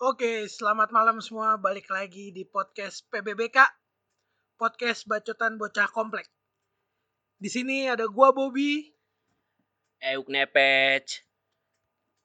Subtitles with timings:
[0.00, 1.60] Oke, selamat malam semua.
[1.60, 3.60] Balik lagi di podcast PBBK.
[4.56, 6.24] Podcast Bacotan Bocah Komplek.
[7.36, 8.88] Di sini ada gua Bobby.
[10.00, 11.20] Euk nepec.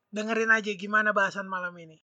[0.07, 1.99] Dengerin aja gimana bahasan malam ini.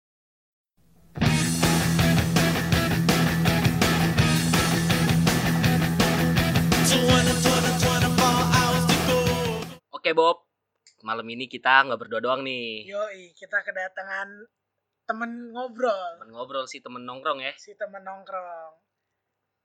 [9.92, 10.48] Oke Bob,
[11.04, 12.88] malam ini kita nggak berdua doang nih.
[12.88, 14.48] Yoi, kita kedatangan
[15.08, 16.20] temen ngobrol.
[16.20, 17.56] Temen ngobrol sih, temen nongkrong ya.
[17.56, 18.76] Si temen nongkrong.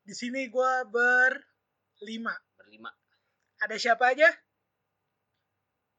[0.08, 2.32] Di sini gua berlima.
[2.56, 2.88] Berlima.
[3.60, 4.32] Ada siapa aja?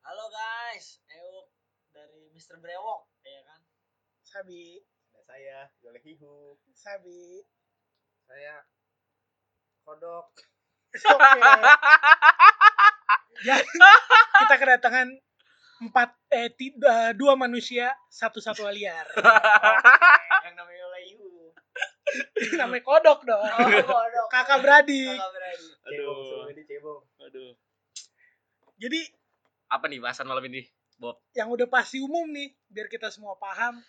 [0.05, 1.49] Halo guys, Euk
[1.93, 2.61] dari Mr.
[2.61, 3.61] Brewok, ya kan?
[4.25, 4.81] Sabi,
[5.13, 6.61] Ada saya, Yolehihu.
[6.73, 7.45] Sabi.
[8.25, 8.65] Saya
[9.85, 10.33] Kodok.
[10.95, 11.41] Oke.
[13.45, 13.65] Jadi
[14.45, 15.09] kita kedatangan
[15.85, 19.05] empat eh tiga dua manusia satu satwa liar.
[20.45, 21.53] Yang namanya Leyu.
[22.55, 23.43] Namanya kodok dong.
[23.43, 24.27] Oh, kodok.
[24.29, 25.13] Kakak beradik.
[25.13, 25.73] Kakak beradik.
[25.85, 27.01] Cebong, semua ini cebong.
[27.21, 27.53] Aduh.
[28.77, 29.01] Jadi
[29.67, 30.63] Apa nih bahasan malam ini,
[30.95, 31.19] Bob?
[31.33, 33.81] yang udah pasti umum nih biar kita semua paham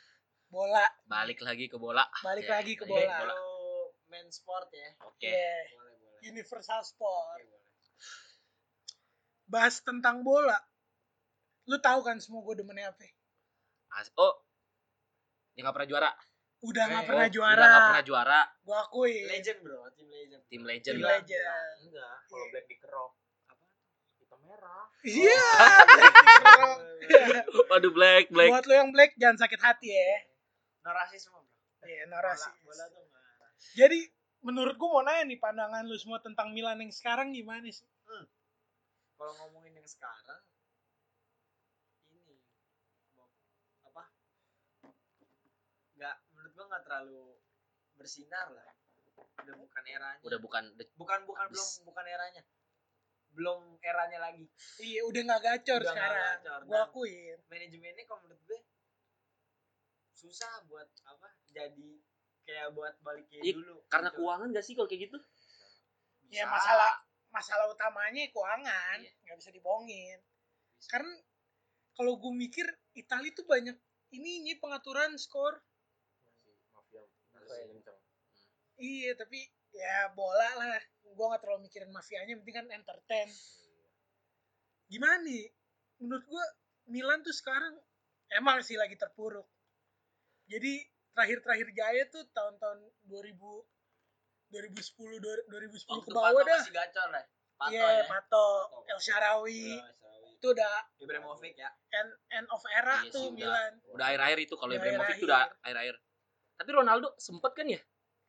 [0.48, 2.02] bola Balik lagi ke bola.
[2.22, 3.06] balik Ya, lagi ke bola.
[3.20, 3.36] bola.
[4.08, 4.90] Main sport ya.
[5.04, 5.26] Oke.
[5.26, 6.20] Yeah, Boleh, boleh.
[6.26, 7.38] universal sport.
[7.38, 7.62] Boleh.
[9.46, 10.58] Bahas tentang bola.
[11.66, 13.06] Lu tahu kan semua gue demennya apa?
[13.96, 14.34] As- oh,
[15.56, 16.12] yang nggak pernah juara.
[16.66, 17.54] Udah nggak Eh, pernah Oh, juara.
[17.56, 18.42] Udah nggak pernah juara.
[18.66, 19.16] Gua akui.
[19.30, 20.42] Legend bro, tim legend.
[20.50, 20.96] Tim legend.
[20.98, 21.12] Tim lah.
[21.22, 21.74] legend.
[21.86, 23.12] Enggak, kalau black di kerok.
[23.48, 23.66] Apa?
[24.18, 24.86] Hitam merah.
[25.06, 25.46] Iya.
[27.70, 28.50] Waduh, black, black.
[28.50, 30.26] Buat lo yang black jangan sakit hati ya.
[30.82, 31.54] Narasi semua bro.
[31.86, 32.50] Iya, narasi.
[32.66, 34.00] Bola, bola Jadi
[34.42, 37.86] menurut gua mau nanya nih pandangan lu semua tentang Milan yang sekarang gimana sih?
[39.16, 40.44] Kalau ngomongin yang sekarang,
[42.12, 42.36] ini
[43.16, 43.32] Bob,
[43.88, 44.04] apa?
[46.56, 47.36] Gua nggak terlalu
[47.94, 48.72] bersinar lah.
[49.44, 50.22] Udah bukan eranya.
[50.24, 50.64] Udah bukan
[50.96, 52.44] bukan bukan belum bukan eranya.
[53.36, 54.48] Belum eranya lagi.
[54.80, 56.36] Iya, udah nggak gacor Udah sekarang.
[56.40, 57.38] gacor, Gua dan- akuin.
[57.46, 58.60] manajemennya kalau menurut gue
[60.16, 62.00] susah buat apa jadi
[62.42, 64.18] kayak buat balikin Iya, dulu karena gitu.
[64.18, 65.18] keuangan gak sih kalau kayak gitu?
[66.32, 66.56] Ya Bisa.
[66.56, 66.92] masalah
[67.30, 69.12] masalah utamanya keuangan, Iya.
[69.22, 70.20] nggak bisa dibohongin.
[70.88, 71.12] Karena
[71.92, 73.76] kalau gue mikir Italia tuh banyak
[74.12, 75.60] ini pengaturan skor.
[77.46, 78.00] Kencang.
[78.76, 79.40] Iya, tapi
[79.72, 80.82] ya bola lah.
[81.06, 83.30] Gue nggak terlalu mikirin mafianya, penting kan entertain.
[84.92, 85.48] Gimana nih?
[86.04, 86.46] Menurut gue
[86.92, 87.74] Milan tuh sekarang
[88.36, 89.48] emang sih lagi terpuruk.
[90.46, 90.84] Jadi
[91.16, 93.40] terakhir-terakhir jaya tuh tahun-tahun 2000
[94.54, 96.60] 2010 2010 waktu ke bawah Pato dah.
[96.62, 97.24] masih gacor lah
[97.56, 98.92] Pato Iya, ya Pato, Pato.
[98.94, 99.74] El Sharawi.
[99.74, 100.30] Iya, Sawi.
[100.38, 103.42] Itu udah Ibrahimovic ya end, end of era Iya tuh sih.
[103.42, 103.72] Milan.
[103.90, 105.96] Udah akhir-akhir itu kalau Ibrahimovic itu udah akhir-akhir.
[106.56, 107.80] Tapi Ronaldo sempet kan ya?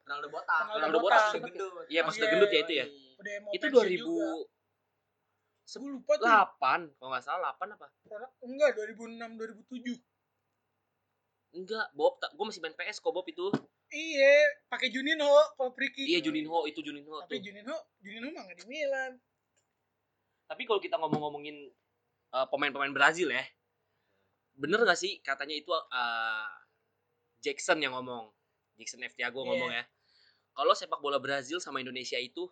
[0.07, 1.23] Ronaldo botak Ronaldo botak.
[1.35, 2.87] Masih gendut Iya, pas Iya, udah gendut ya itu ya.
[3.43, 4.27] Mau Itu pensiun 2008 juga.
[5.67, 6.27] Gue lupa tuh.
[6.95, 7.87] kalau nggak salah 8 apa?
[8.47, 9.19] Enggak, 2006
[9.67, 9.99] 2007.
[11.57, 13.51] Enggak, Bob, gue masih main PS kok Bob itu.
[13.91, 14.35] Iya,
[14.67, 16.07] pakai Juninho kalau Priki.
[16.07, 17.51] Iya Juninho itu Juninho Tapi tuh.
[17.51, 19.13] Juninho, Juninho mah nggak di Milan.
[20.47, 21.71] Tapi kalau kita ngomong-ngomongin
[22.35, 23.43] uh, pemain-pemain Brazil ya,
[24.57, 26.56] bener gak sih katanya itu uh,
[27.39, 28.33] Jackson yang ngomong,
[28.75, 29.49] Jackson F Thiago Iya.
[29.49, 29.85] ngomong ya.
[30.53, 32.49] Kalau sepak bola Brazil sama Indonesia itu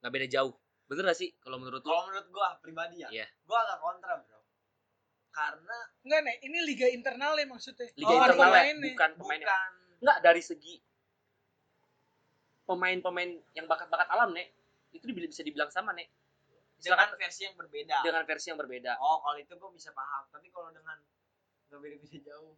[0.00, 0.54] nggak beda jauh.
[0.86, 3.26] Bener gak sih kalau menurut kalau menurut gua pribadi ya Iya.
[3.44, 4.40] gua agak kontra bro
[5.32, 7.88] karena Enggak, nih, ini liga internal ya maksudnya.
[7.96, 8.84] Liga Oh, internal ya, pemainnya.
[8.92, 9.46] bukan pemainnya.
[9.48, 9.70] bukan
[10.04, 10.74] Enggak dari segi
[12.62, 14.52] pemain-pemain yang bakat-bakat alam nek
[14.92, 16.08] itu bisa dibilang sama nek
[16.78, 20.24] dengan Silakan versi yang berbeda dengan versi yang berbeda oh kalau itu gua bisa paham
[20.28, 20.98] tapi kalau dengan
[21.70, 22.54] nggak beda-beda jauh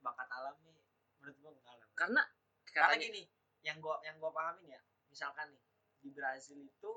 [0.00, 0.76] bakat alam nih
[1.20, 2.22] menurut gua enggak lah karena
[2.66, 3.22] karena katanya gini
[3.60, 5.62] yang gua yang gua pahamin ya misalkan nih
[6.00, 6.92] di Brazil itu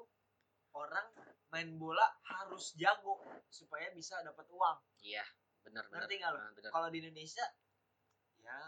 [0.74, 1.08] orang
[1.52, 3.22] main bola harus jago
[3.52, 5.22] supaya bisa dapat uang iya
[5.62, 6.70] benar benar ngerti nggak lo Ah, benar.
[6.72, 7.46] kalau di Indonesia
[8.42, 8.60] ya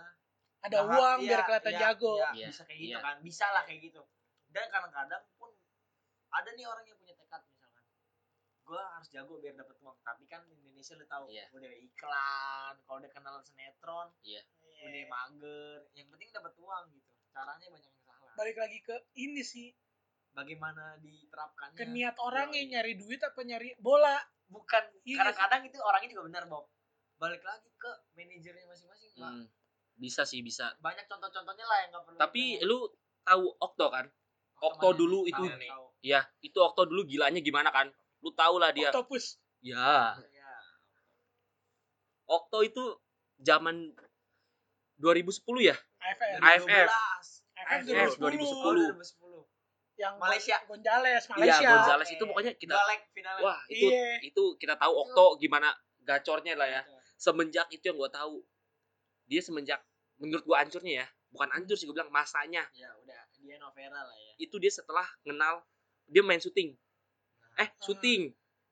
[0.66, 2.14] Ada nah, uang iya, biar kelihatan iya, jago.
[2.17, 2.99] iya, Iya, bisa kayak gitu iya.
[3.05, 4.02] kan bisa lah kayak gitu
[4.49, 5.52] dan kadang-kadang pun
[6.34, 6.97] ada nih orang yang
[8.66, 11.46] gua harus jago biar dapat uang tapi kan di Indonesia lu tahu Iya.
[11.52, 14.41] udah iklan kalau udah kenal sinetron Iya.
[14.82, 19.40] udah mager yang penting dapat uang gitu caranya banyak yang salah Balik lagi ke ini
[19.40, 19.72] sih,
[20.29, 24.17] bagaimana diterapkannya ke niat orang yang nyari duit apa nyari bola.
[24.46, 25.17] bukan Iya.
[25.23, 26.66] kadang-kadang itu orangnya juga benar Bob
[27.16, 29.26] balik lagi ke manajernya masing-masing Pak.
[29.26, 29.46] Hmm,
[29.96, 32.78] bisa sih bisa banyak contoh-contohnya lah yang nggak perlu tapi kita- lu
[33.23, 34.06] tahu Okto kan
[34.58, 34.97] Okto mana?
[34.97, 35.85] dulu Tahu, itu tahu.
[36.02, 37.90] Iya, itu Okto dulu gilanya gimana kan?
[38.25, 38.89] Lu tau lah dia.
[38.89, 39.37] Octopus.
[39.61, 40.49] Ya, Ya.
[42.25, 42.81] Okto itu
[43.37, 43.93] zaman
[44.97, 46.41] 2010 ya AFF.
[46.41, 46.89] AFF.
[47.53, 48.97] AFF AFF 2010.
[48.97, 49.45] 2010.
[49.95, 50.55] Yang Malaysia.
[50.66, 51.67] Gonzales, iya Malaysia.
[51.72, 52.16] Gonzales Oke.
[52.16, 52.75] itu pokoknya kita
[53.13, 53.41] finalnya.
[53.41, 54.19] wah itu Iya.
[54.25, 55.69] itu kita tahu Okto gimana
[56.01, 56.81] gacornya lah ya
[57.16, 58.43] semenjak itu yang gue tahu
[59.25, 59.79] dia semenjak
[60.17, 64.11] menurut gue hancurnya ya bukan hancur sih gue bilang masanya Ya udah dia Novera lah
[64.11, 64.33] ya.
[64.37, 65.63] itu dia setelah kenal
[66.05, 66.75] dia main syuting
[67.55, 68.31] eh syuting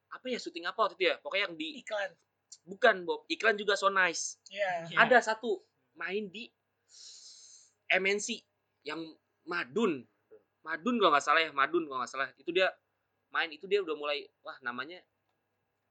[0.09, 2.11] apa ya syuting apa waktu itu ya pokoknya yang di Iklan.
[2.63, 4.87] bukan Bob iklan juga so nice Iya.
[4.87, 4.97] Iya.
[4.99, 5.57] ada satu
[5.93, 6.45] main di
[7.89, 8.27] MNC
[8.83, 8.99] yang
[9.43, 10.05] Madun
[10.61, 12.69] Madun kalau nggak salah ya Madun kalau nggak salah itu dia
[13.29, 15.01] main itu dia udah mulai wah namanya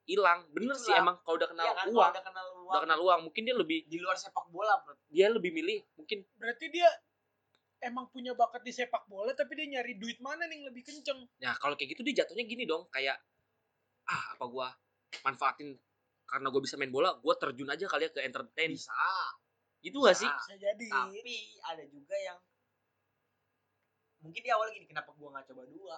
[0.03, 2.67] hilang bener sih emang kalau udah kenal Iya kan, uang udah kenal uang.
[2.69, 4.94] udah kenal uang mungkin dia lebih di luar sepak bola, bro.
[5.06, 6.89] dia lebih milih mungkin Berarti dia
[7.82, 11.26] emang punya bakat di sepak bola tapi dia nyari duit mana nih yang lebih kenceng.
[11.43, 13.19] ya kalau kayak gitu dia jatuhnya gini dong kayak
[14.06, 14.70] ah apa gua
[15.26, 15.75] manfaatin
[16.25, 18.94] karena gue bisa main bola gue terjun aja kali ya ke entertain Bisa.
[19.84, 20.88] itu gak sih Bisa jadi.
[20.88, 22.38] Tapi ada juga yang
[24.23, 25.96] mungkin di awal gini kenapa gua nggak coba dua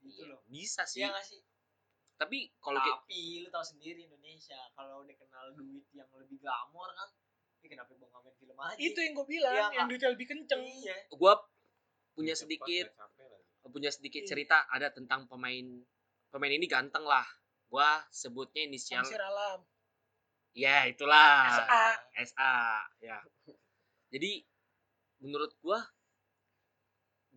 [0.00, 0.40] gitu Iya, loh.
[0.46, 1.40] bisa sih Iya nggak sih?
[2.18, 6.90] tapi kalau kayak Tapi lu tahu sendiri Indonesia kalau udah kenal duit yang lebih glamor
[6.94, 7.27] kan, ya
[7.68, 8.78] kenapa gua nggak main film aja?
[8.80, 10.62] Itu yang gue bilang, Iya, yang duitnya lebih kenceng.
[10.64, 10.96] Iya.
[11.12, 11.32] gue
[12.18, 12.90] punya sedikit
[13.68, 14.28] punya sedikit Iya.
[14.32, 15.84] cerita ada tentang pemain
[16.32, 17.24] pemain ini ganteng lah
[17.68, 19.60] gua sebutnya inisial Alam.
[20.56, 21.84] ya itulah SA.
[22.32, 22.56] SA
[23.04, 23.20] ya
[24.08, 24.40] jadi
[25.20, 25.84] menurut gua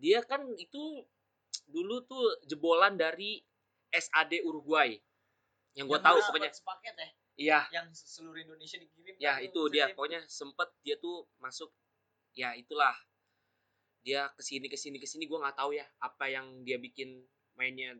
[0.00, 1.04] dia kan itu
[1.68, 3.44] dulu tuh jebolan dari
[3.92, 4.96] SAD Uruguay
[5.76, 9.16] yang gua Yang tahu pokoknya sepaket ya, iya yang seluruh Indonesia dikirim.
[9.16, 11.72] ya kan itu dia pokoknya sempet dia tuh masuk
[12.36, 12.92] ya itulah
[14.02, 17.22] dia ke sini ke sini ke sini gue nggak tahu ya apa yang dia bikin
[17.54, 17.94] mainnya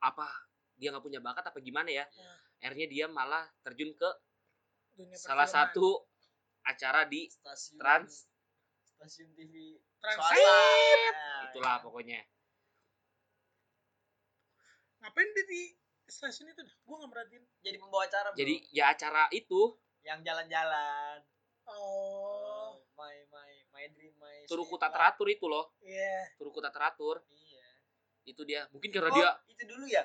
[0.00, 0.28] apa
[0.78, 2.70] dia nggak punya bakat apa gimana ya Ya.
[2.70, 4.10] akhirnya dia malah terjun ke
[4.94, 6.06] Dunia salah satu
[6.62, 8.30] acara di stasiun Trans
[8.94, 10.20] stasiun TV Trans.
[10.30, 10.58] Ya,
[11.50, 11.82] itulah ya.
[11.82, 12.20] pokoknya
[15.02, 15.62] Ngapain dia di
[16.12, 16.60] stasiun itu?
[16.62, 17.42] Gue nggak merhatiin.
[17.60, 18.28] Jadi pembawa acara.
[18.28, 18.36] bro.
[18.36, 19.60] jadi ya acara itu
[20.02, 21.24] yang jalan-jalan.
[21.64, 26.26] Oh, my my my dream my Turuku sweet tak teratur itu loh iya.
[26.34, 27.66] Turuku tak teratur Iya.
[28.24, 30.02] itu dia mungkin karena Oh, dia itu dulu ya?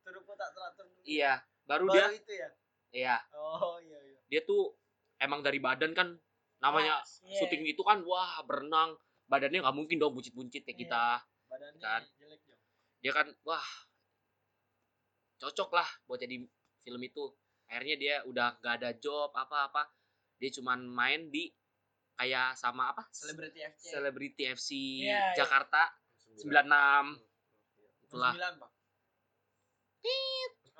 [0.00, 1.00] Turuku tak teratur dulu.
[1.02, 2.48] iya baru, Baru dia itu ya?
[2.92, 4.20] iya Oh iya iya.
[4.28, 4.76] dia tuh
[5.16, 6.12] emang dari badan kan
[6.60, 7.40] namanya Pas, iya.
[7.40, 8.92] syuting itu kan wah berenang
[9.24, 10.82] badannya nggak mungkin dong buncit-buncit kayak Iya.
[10.84, 11.04] kita
[11.48, 12.02] Badannya Kan.
[12.20, 12.60] jelek dong.
[13.00, 13.64] dia kan wah
[15.42, 16.38] cocok lah buat jadi
[16.86, 17.26] film itu
[17.66, 19.90] akhirnya dia udah gak ada job apa-apa
[20.38, 21.50] dia cuman main di
[22.14, 23.84] kayak sama apa Celebrity FC.
[23.90, 24.68] Celebrity FC
[25.02, 25.34] Iya, iya.
[25.34, 25.90] Jakarta
[26.38, 26.46] 96
[28.06, 28.70] itulah Sembilan, Pak.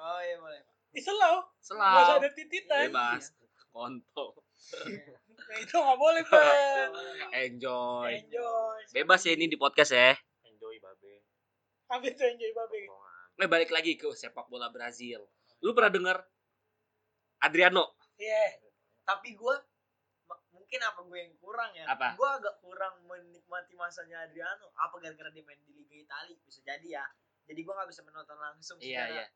[0.02, 0.74] Oh iya boleh, Pak.
[0.92, 1.40] Ih, selalu.
[1.40, 2.80] Nggak usah selalu ada tititan.
[2.90, 3.24] bebas
[3.72, 4.30] kontol
[5.32, 6.42] Nah, itu nggak boleh, Pak.
[6.42, 7.30] Iya, boleh, Pak.
[7.34, 8.80] enjoy Enjoy.
[8.94, 10.12] bebas ya ini di podcast ya
[10.46, 11.24] enjoy babe
[11.90, 12.80] Apa itu enjoy babe?
[12.86, 13.11] Potongan.
[13.32, 15.24] Nah, balik lagi ke sepak bola Brazil
[15.62, 16.18] lu pernah denger
[17.40, 18.60] Adriano Iya.
[19.02, 19.58] Tapi gua
[20.48, 21.90] mungkin apa gue yang kurang ya?
[21.90, 22.14] Apa?
[22.14, 24.70] Gua agak kurang menikmati masanya Adriano.
[24.78, 26.38] Apa gara-gara dia main di Liga Italia?
[26.38, 27.04] Bisa jadi ya.
[27.44, 29.26] Jadi gua nggak bisa menonton langsung iya secara iya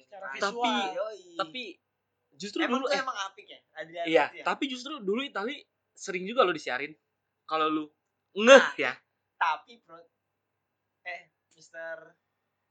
[0.00, 0.54] Secara visual.
[0.54, 1.22] Tapi- Yoi.
[1.36, 1.62] tapi
[2.32, 4.44] justru emang dulu eh, emang apik ya Adriano iya ya?
[4.46, 5.58] tapi justru dulu Itali
[5.92, 6.94] sering juga lo disiarin
[7.42, 7.84] kalau lu
[8.38, 8.94] ngeh Nah, ya
[9.34, 9.98] tapi bro
[11.04, 11.20] eh
[11.52, 12.14] Mister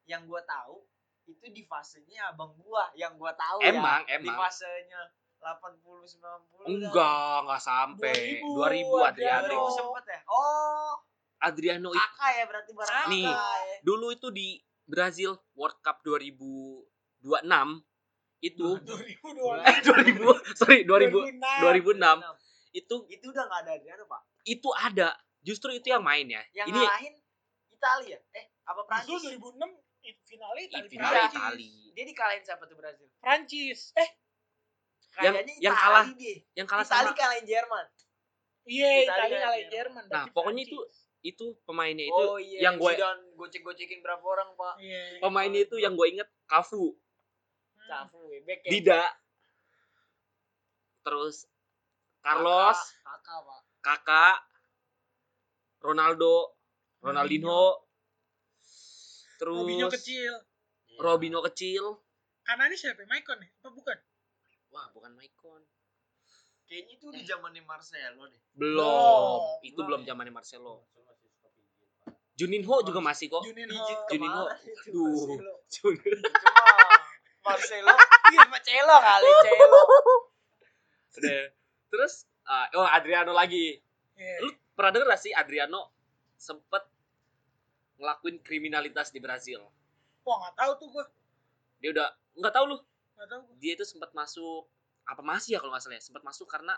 [0.10, 0.82] yang gua tahu
[1.24, 4.38] itu di fasenya abang gua yang gua tahu Emang, ya di emang.
[4.42, 5.02] fasenya
[5.38, 8.42] 80 90 enggak enggak sampai.
[8.42, 9.46] 2000, 2000 Adriano.
[9.46, 9.62] Adriano.
[9.70, 10.20] 2000 sempet ya?
[10.28, 10.94] Oh.
[11.40, 13.24] Adriano itu kakak ya berarti barang Nih.
[13.24, 13.40] ya.
[13.80, 14.48] dulu itu di
[14.84, 16.84] Brazil World Cup 2026
[18.42, 19.64] itu 2002.
[19.64, 21.16] eh 2000 sorry 2000
[21.64, 21.96] 2006
[22.72, 24.22] itu itu udah nggak ada Adriano pak?
[24.44, 25.10] itu ada.
[25.40, 26.44] Justru itu yang main ya.
[26.54, 27.16] Yang ini ngalahin
[27.72, 28.18] Italia.
[28.36, 29.24] Eh apa Prancis?
[29.24, 29.89] 2006 it-
[30.24, 31.38] finalnya Itali final Prancis.
[31.38, 33.08] Itali dia dikalahin siapa tuh Brazil?
[33.20, 33.80] Prancis.
[33.94, 34.10] Eh,
[35.20, 37.86] Yang- kayaknya yang Itali kalah dia yang kalah Itali sama kalahin Jerman.
[38.64, 40.04] Iya Itali Itali ngalahin Jerman.
[40.08, 40.98] Nah, pokoknya Prancis.
[41.20, 42.94] itu pemainnya itu oh iya yang gue
[43.36, 44.74] gocek-gocekin berapa orang pak?
[44.80, 45.20] Iya.
[45.20, 46.96] pemainnya itu yang gue inget Cafu.
[47.76, 47.88] Hmm.
[47.88, 49.04] Cafu bebek ya Dida.
[51.04, 51.48] Terus
[52.20, 52.78] Carlos.
[52.78, 53.62] Kakak, kakak pak.
[53.80, 54.38] Kakak
[55.80, 56.56] Ronaldo.
[57.00, 57.80] Ronaldinho
[59.40, 60.34] terus Robinho kecil.
[61.00, 61.96] Robinho kecil
[62.44, 63.06] Kanannya siapa?
[63.06, 63.50] Maicon ya?
[63.62, 63.98] Apa bukan?
[64.70, 65.64] wah bukan Maicon
[66.66, 69.40] kayaknya itu di zamannya Marcelo deh belum Belum.
[69.64, 70.14] itu Belum ya?
[70.14, 71.18] zamannya Marcelo Marcelo.
[72.36, 73.84] Juninho juga masih kok Juninho.
[74.08, 74.44] Juninho.
[74.88, 75.40] Duh.
[75.40, 75.54] Marcelo
[77.46, 77.94] Marcelo
[78.30, 79.82] iya sama Celo kali Celo
[81.16, 81.44] Udah.
[81.90, 83.78] terus Ah, oh Adriano lagi.
[84.18, 84.42] Iya.
[84.42, 85.94] Lu pernah denger gak sih Adriano
[86.34, 86.82] sempet
[88.00, 89.62] ngelakuin kriminalitas di Brazil?
[90.24, 91.06] Wah nggak tahu tuh gue.
[91.84, 92.08] Dia udah
[92.40, 92.78] nggak tahu lu.
[93.20, 93.40] Nggak tahu.
[93.46, 93.56] gua.
[93.60, 94.66] Dia itu sempat masuk
[95.04, 96.04] apa masih ya kalau nggak salah ya?
[96.04, 96.74] Sempat masuk karena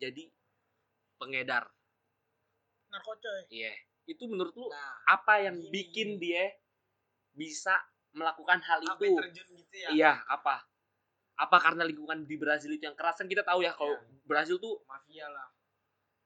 [0.00, 0.32] jadi
[1.20, 1.68] pengedar.
[2.90, 3.46] Narkocoy.
[3.52, 3.74] Iya.
[4.08, 5.70] Itu menurut lu nah apa yang Gini.
[5.70, 6.50] bikin dia
[7.36, 7.76] bisa
[8.10, 9.06] melakukan hal itu?
[9.14, 10.66] terjun gitu ya Iya, apa?
[11.38, 14.26] Apa karena lingkungan di Brazil itu yang keras kan kita tahu ya kalau Iya.
[14.26, 15.46] Brazil tuh mafia lah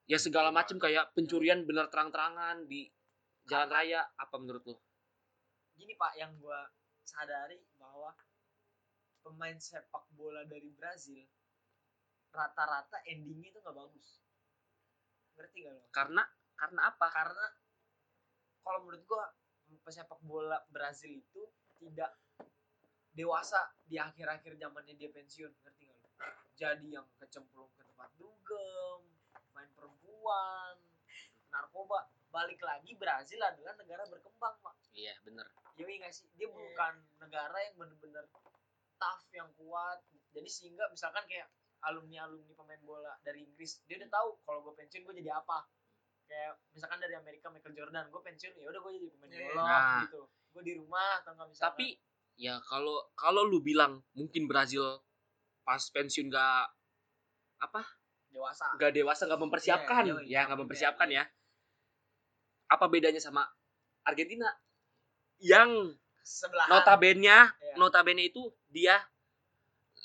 [0.05, 2.89] ya segala macam kayak pencurian bener terang-terangan di
[3.45, 4.75] jalan raya apa menurut lu?
[5.77, 6.65] gini pak yang gua
[7.05, 8.09] sadari bahwa
[9.21, 11.21] pemain sepak bola dari Brazil
[12.33, 14.19] rata-rata endingnya itu nggak bagus
[15.35, 16.23] ngerti gak lo Karena
[16.55, 17.07] karena apa?
[17.11, 17.45] karena
[18.65, 19.25] kalau menurut gua
[19.85, 21.43] pesepak bola Brazil itu
[21.77, 22.17] tidak
[23.13, 26.09] dewasa di akhir-akhir zamannya dia pensiun ngerti gak lo
[26.57, 29.01] jadi yang kecemplung ke tempat dugem
[29.53, 30.81] main perempuan
[31.53, 34.75] narkoba balik lagi Brazil adalah negara berkembang pak.
[34.91, 35.47] Iya, bener.
[35.79, 36.27] Iya nggak sih?
[36.35, 36.51] Dia Iya.
[36.51, 38.27] bukan negara yang bener-bener
[38.99, 40.03] tough yang kuat.
[40.35, 41.47] Jadi sehingga misalkan kayak
[41.87, 45.63] alumni alumni pemain bola dari Inggris dia udah tahu kalau gue pensiun gue jadi apa.
[46.27, 49.47] Kayak misalkan dari Amerika Michael Jordan gue pensiun ya udah gue jadi pemain Iya.
[49.55, 49.99] bola Nah.
[50.03, 50.21] gitu.
[50.51, 51.71] Gue di rumah atau nggak misalkan.
[51.71, 51.87] Tapi
[52.35, 54.83] ya kalau kalau lu bilang mungkin Brazil
[55.63, 56.67] pas pensiun gak
[57.63, 57.81] apa?
[58.27, 58.75] Dewasa.
[58.75, 60.03] Gak dewasa gak mempersiapkan.
[60.03, 61.23] Iya, iya, ya iya, nggak iya, mempersiapkan iya.
[61.23, 61.34] ya
[62.65, 63.45] apa bedanya sama
[64.03, 64.49] Argentina
[65.39, 67.41] yang sebelahan notabene Iya.
[67.77, 68.97] notabene itu dia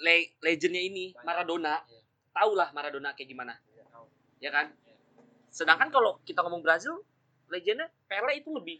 [0.00, 1.24] le legendnya ini Banyak.
[1.24, 2.00] Maradona Iya.
[2.32, 4.06] tau lah Maradona kayak gimana Iya, tahu.
[4.40, 4.96] ya kan Iya.
[5.48, 7.00] sedangkan kalau kita ngomong Brazil
[7.48, 8.78] legendnya Pele itu lebih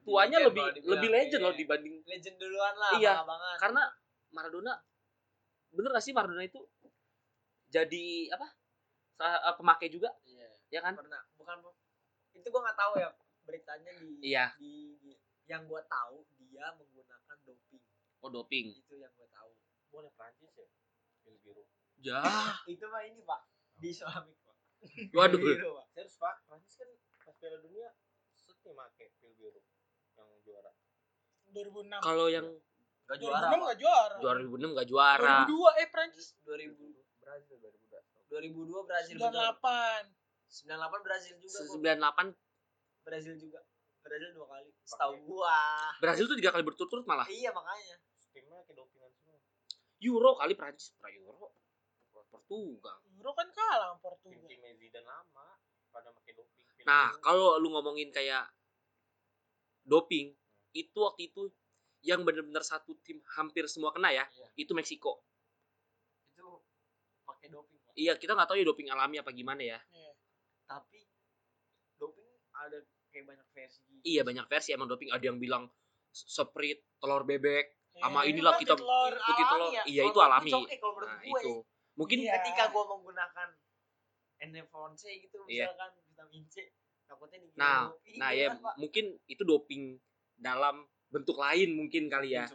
[0.00, 0.90] tuanya lebih dibilang.
[0.96, 1.46] lebih legend Iya.
[1.46, 3.58] loh dibanding legend duluan lah Iya, abang-abangan.
[3.60, 3.82] karena
[4.30, 4.72] Maradona
[5.70, 6.60] bener gak sih Maradona itu
[7.70, 8.46] jadi apa
[9.20, 10.48] eh, pemakai juga iya.
[10.70, 11.56] ya kan pernah bukan
[12.32, 13.08] itu gue nggak tahu ya
[13.42, 14.46] beritanya di Iya.
[14.56, 17.82] di, di- yang gue tahu dia menggunakan doping
[18.20, 19.50] oh doping itu yang gue tahu
[19.90, 20.66] Bukan Prancis ya?
[21.20, 21.62] Pil biru.
[21.98, 22.22] ya
[22.70, 23.40] itu mah ini pak
[23.74, 24.56] di Islamik pak
[25.12, 25.86] waduh Biru, Pak.
[25.92, 26.88] Serius Pak, Prancis kan
[27.20, 27.90] pas Piala Dunia
[28.32, 29.60] set nih make pil biru
[30.14, 30.72] yang juara.
[31.48, 32.00] 2006.
[32.00, 32.46] kalau yang
[33.04, 33.58] Gak 2006 juara Pak.
[33.58, 34.14] nggak juara.
[34.16, 36.70] juara 2006 gak juara 2002 eh Prancis 2000
[37.20, 38.30] Brazil 2002.
[38.30, 40.19] 2002 Brazil betul 98.
[40.50, 41.74] 98 Brazil juga kok.
[41.78, 43.60] 98 Brazil juga.
[44.00, 44.70] Brazil dua kali.
[44.82, 45.58] Setahu gua.
[46.00, 47.28] Brazil tuh tiga kali berturut-turut malah?
[47.28, 47.96] Iya makanya.
[48.32, 49.38] Timnya kayak dopingan semua.
[50.00, 51.52] Euro kali Prancis pra Euro.
[52.10, 52.98] Portugal.
[53.12, 54.40] Euro kan kalah sama Portugal.
[54.48, 55.46] Tim-tim Zidane lama
[55.90, 56.58] pada pakai doping.
[56.80, 58.48] nah kalau lu ngomongin kayak
[59.84, 60.32] doping
[60.72, 61.52] itu waktu itu
[62.00, 64.48] yang bener-bener satu tim hampir semua kena ya Iya.
[64.56, 65.20] itu Meksiko.
[66.32, 66.64] Itu
[67.26, 69.76] pakai doping iya kita nggak tahu ya doping alami apa gimana ya.
[69.92, 70.12] Iya.
[70.70, 71.02] Tapi
[71.96, 72.78] doping ada
[73.10, 74.00] kayak banyak versi gitu.
[74.04, 75.66] iya banyak versi emang doping ada yang bilang
[76.08, 79.14] seprit telur bebek Sama Eh, inilah kan kita- telur.
[79.18, 79.82] putih telur ya.
[79.84, 80.70] iya itu alami menurut
[81.02, 81.52] nah gue itu
[81.92, 82.30] mungkin Iya.
[82.38, 83.48] ketika gue menggunakan
[84.40, 85.66] NF1C gitu Iya.
[85.66, 86.70] misalkan vitamin C
[87.04, 89.98] takutnya nah doping, nah ya kan, mungkin itu doping
[90.38, 92.46] dalam bentuk lain mungkin kali ya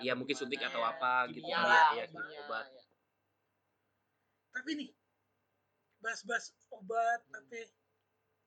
[0.00, 0.72] Iya mungkin suntik ya.
[0.72, 1.60] atau apa gitu ya,
[1.92, 2.64] iya, kimia, kimia obat.
[2.72, 2.82] ya.
[4.50, 4.88] Tapi nih
[5.98, 7.32] bahas-bahas obat Hmm.
[7.34, 7.60] tapi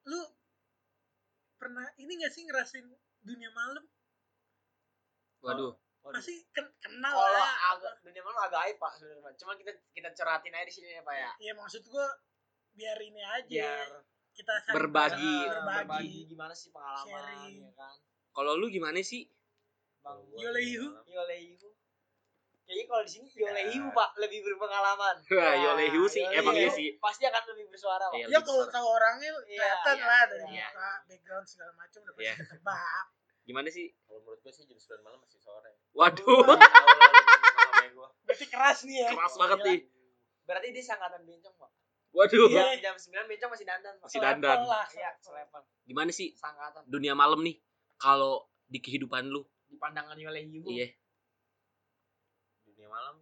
[0.03, 0.21] lu
[1.55, 2.85] pernah ini gak sih ngerasin
[3.21, 3.85] dunia malam?
[5.41, 6.17] waduh Waduh.
[6.17, 7.77] Pasti ken- kenal kalau lah.
[7.77, 9.37] agak dunia malam agak aib pak sebenarnya.
[9.37, 11.29] Cuman kita kita ceratin aja di sini ya pak ya.
[11.39, 12.09] Ya maksud gua
[12.73, 13.45] biar ini aja.
[13.45, 13.89] Biar
[14.33, 15.21] kita Berbagi.
[15.45, 15.77] berbagi.
[15.77, 17.53] berbagi gimana sih pengalaman Sharing.
[17.59, 17.97] ya kan.
[18.31, 19.29] kalau lu gimana sih
[20.01, 20.89] Bang Yolehu.
[21.05, 21.69] Yolehu.
[22.71, 25.15] Kayaknya kalau di sini Yolehu pak lebih berpengalaman.
[25.35, 26.95] Wah, Yolehu sih, Yolehu emang iya sih.
[27.03, 28.15] Pasti akan lebih bersuara pak.
[28.15, 28.25] Iya.
[28.31, 30.67] Ya kalau tahu orangnya kelihatan iya, lah dari iya.
[30.71, 32.33] muka, background segala macam udah pasti Iya.
[32.39, 33.05] ketebak.
[33.41, 35.71] gimana sih Kalau menurut gue sih jam 9 malam masih sore.
[35.91, 36.45] waduh.
[38.23, 39.09] Berarti keras nih ya.
[39.11, 39.79] Keras banget nih.
[40.47, 41.71] Berarti dia sangkatan bencong pak.
[42.11, 42.79] waduh Iya.
[42.79, 44.07] Jam jam 9 bencong masih dandan pak.
[44.07, 44.57] Masih dandan.
[44.63, 45.61] Iya selevel.
[45.83, 46.87] gimana sih Sangkatan.
[46.87, 47.59] dunia malam nih
[47.97, 50.63] kalau di kehidupan lu Di pandangan Yolehu.
[50.67, 50.87] iya
[52.81, 53.21] Dunia malam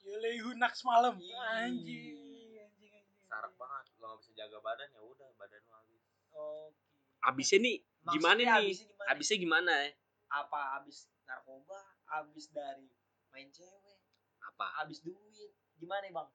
[0.00, 1.20] Yolehu naks malam.
[1.20, 1.36] Ih.
[1.36, 2.16] Anjing.
[2.56, 3.20] Anjing anjing.
[3.28, 3.84] sarak banget.
[4.00, 6.04] Lo gak bisa jaga badan ya udah badan lo habis.
[6.32, 6.80] Oke.
[7.28, 7.76] abisnya nih
[8.16, 9.08] gimana Maksudnya nih abisnya gimana?
[9.12, 9.90] abisnya gimana ya
[10.32, 11.80] apa abis narkoba
[12.20, 12.88] abis dari
[13.28, 14.00] main cewek
[14.40, 16.28] apa abis duit gimana bang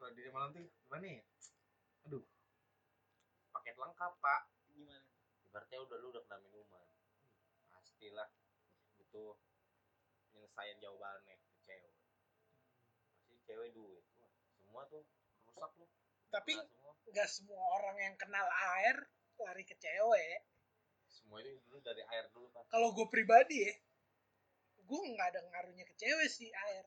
[0.00, 1.22] Kalau dunia malam tuh gimana ya?
[2.06, 2.24] Aduh.
[3.52, 4.42] Paket lengkap pak.
[4.72, 5.04] gimana
[5.44, 6.86] Ibaratnya udah lu udah kena minuman.
[7.74, 8.30] Pastilah
[8.94, 9.34] butuh
[10.58, 11.94] penyelesaian jawabannya ke cewek.
[13.14, 14.04] Pasti cewek duit.
[14.74, 15.06] Wah, tuh
[15.58, 15.86] rusak lu
[16.28, 16.92] tapi semua.
[17.10, 18.46] nggak semua orang yang kenal
[18.78, 18.96] air
[19.40, 20.44] lari ke cewek
[21.08, 23.74] semua ini dulu dari air dulu kan kalau gue pribadi ya
[24.86, 26.84] gue nggak ada ngaruhnya ke cewek sih air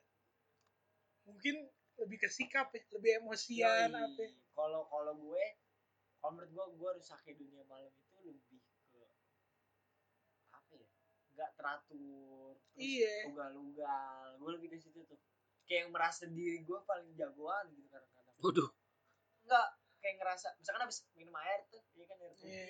[1.25, 1.67] mungkin
[1.99, 4.05] lebih ke sikap ya lebih emosian Yoi.
[4.07, 4.31] apa ya.
[4.53, 5.43] kalau kalau gue
[6.21, 8.61] kalau menurut gue gue rusaknya dunia malam itu lebih
[8.93, 9.01] ke
[10.53, 10.89] apa ya
[11.31, 13.15] nggak teratur terus Iya.
[13.29, 15.19] ugal-ugal gue lebih ke situ tuh
[15.63, 18.69] kayak yang merasa diri gue paling jagoan gitu kadang-kadang Waduh.
[19.41, 22.65] enggak kayak ngerasa misalkan habis minum air tuh iya kan air putih Iya.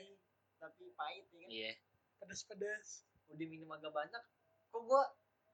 [0.58, 1.72] tapi pahit ya kan Iya.
[2.20, 2.88] pedes-pedes
[3.27, 4.24] udah minum agak banyak
[4.68, 5.03] kok gue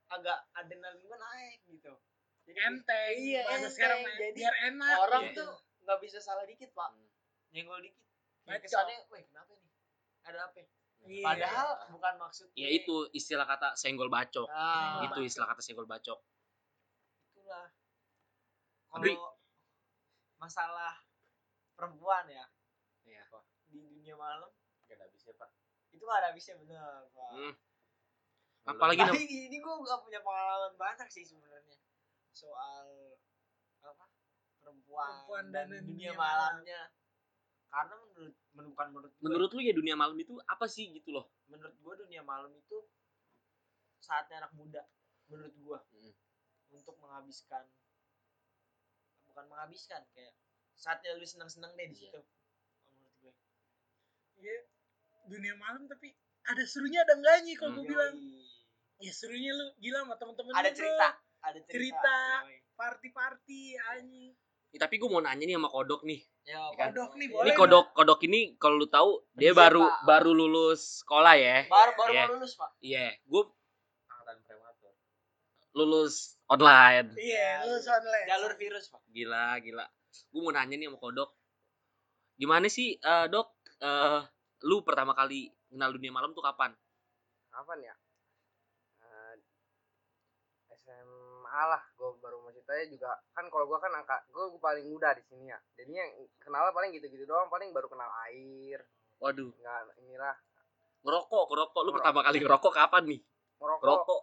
[0.07, 1.93] agak adrenalin gue naik gitu
[2.43, 3.71] jadi enteng Iya, enteng.
[3.71, 5.35] sekarang Jadi biar enak orang Iya.
[5.35, 7.07] tuh nggak bisa salah dikit pak Hmm.
[7.49, 8.03] nyenggol dikit
[8.57, 9.71] kesannya weh kenapa nih
[10.23, 10.59] ada apa
[11.09, 11.23] Iya.
[11.23, 14.47] padahal bukan maksudnya Ya itu istilah kata senggol bacok.
[14.49, 16.19] ah, itu istilah kata senggol bacok.
[17.29, 17.67] itulah
[18.89, 19.31] kalau
[20.37, 21.01] masalah
[21.73, 22.45] perempuan ya
[23.01, 23.23] Iya.
[23.65, 24.49] di dunia malam
[24.83, 25.49] gak ada habisnya pak
[25.91, 27.53] itu gak ada habisnya bener pak Hmm.
[28.67, 31.79] Apalagi Tapi nam- ini gue gak punya pengalaman banyak sih sebenarnya
[32.29, 33.15] soal
[33.79, 34.05] apa
[34.59, 36.81] perempuan, Perempuan dan, dan dunia, dunia malamnya.
[37.67, 41.11] Karena menurut men- bukan menurut gue, menurut lu ya dunia malam itu apa sih gitu
[41.11, 41.27] loh?
[41.45, 42.77] menurut gue dunia malam itu
[43.97, 44.83] saatnya anak muda
[45.27, 46.13] menurut gue Hmm.
[46.69, 47.67] untuk menghabiskan
[49.25, 50.31] bukan menghabiskan kayak
[50.73, 52.01] saatnya lu seneng-seneng deh di Iya.
[52.07, 52.19] situ
[52.87, 53.33] menurut gue.
[54.37, 54.57] Iya.
[55.27, 57.77] dunia malam tapi ada serunya ada enggaknya kalau Hmm.
[57.77, 58.15] gue bilang
[58.97, 60.77] ya serunya lu gila sama temen-temen ada lu, bro.
[60.77, 61.07] cerita,
[61.41, 61.75] ada cerita.
[61.99, 62.17] Cerita.
[62.45, 62.57] Yoi.
[62.73, 64.31] party-party anjing
[64.69, 66.21] Ya, tapi gue mau nanya nih sama kodok nih.
[66.47, 66.95] Ya, kan?
[66.95, 67.33] Kodok nih, Iya.
[67.35, 69.99] boleh Ini kodok kodok ini kalau lu tahu dia Pendiam, baru Pak.
[70.05, 71.57] baru lulus sekolah ya.
[71.67, 72.23] Baru baru Iya.
[72.23, 72.69] mau lulus pak.
[72.79, 73.43] Iya, gue
[74.07, 74.91] angkatan prematur
[75.73, 76.15] lulus
[76.47, 77.11] online.
[77.17, 79.03] iya lu online Jalur virus pak.
[79.07, 79.85] Gila, gila.
[80.25, 81.29] Gue mau nanya nih sama kodok.
[82.33, 83.51] Gimana sih, eh, dok?
[83.77, 84.21] eh,
[84.63, 86.71] lu pertama kali kenal dunia malam tuh kapan?
[87.49, 87.95] kapan ya
[88.99, 89.33] Eh,
[90.71, 95.23] SMA lah gue baru ceritanya juga kan kalau gue kan angka gue paling muda di
[95.23, 98.83] sini ya jadi yang kenal paling gitu-gitu doang paling baru kenal air
[99.17, 100.35] Waduh, nggak inilah
[101.01, 101.81] ngerokok, ngerokok.
[101.81, 101.95] Lu Ngerokok.
[101.97, 103.21] pertama kali ngerokok kapan nih?
[103.57, 104.21] merokok Ngerokok.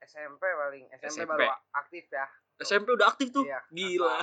[0.00, 1.30] SMP paling SMP, SMP.
[1.32, 2.26] baru aktif ya
[2.60, 3.42] SMP udah aktif tuh.
[3.48, 4.14] Iya, Gila.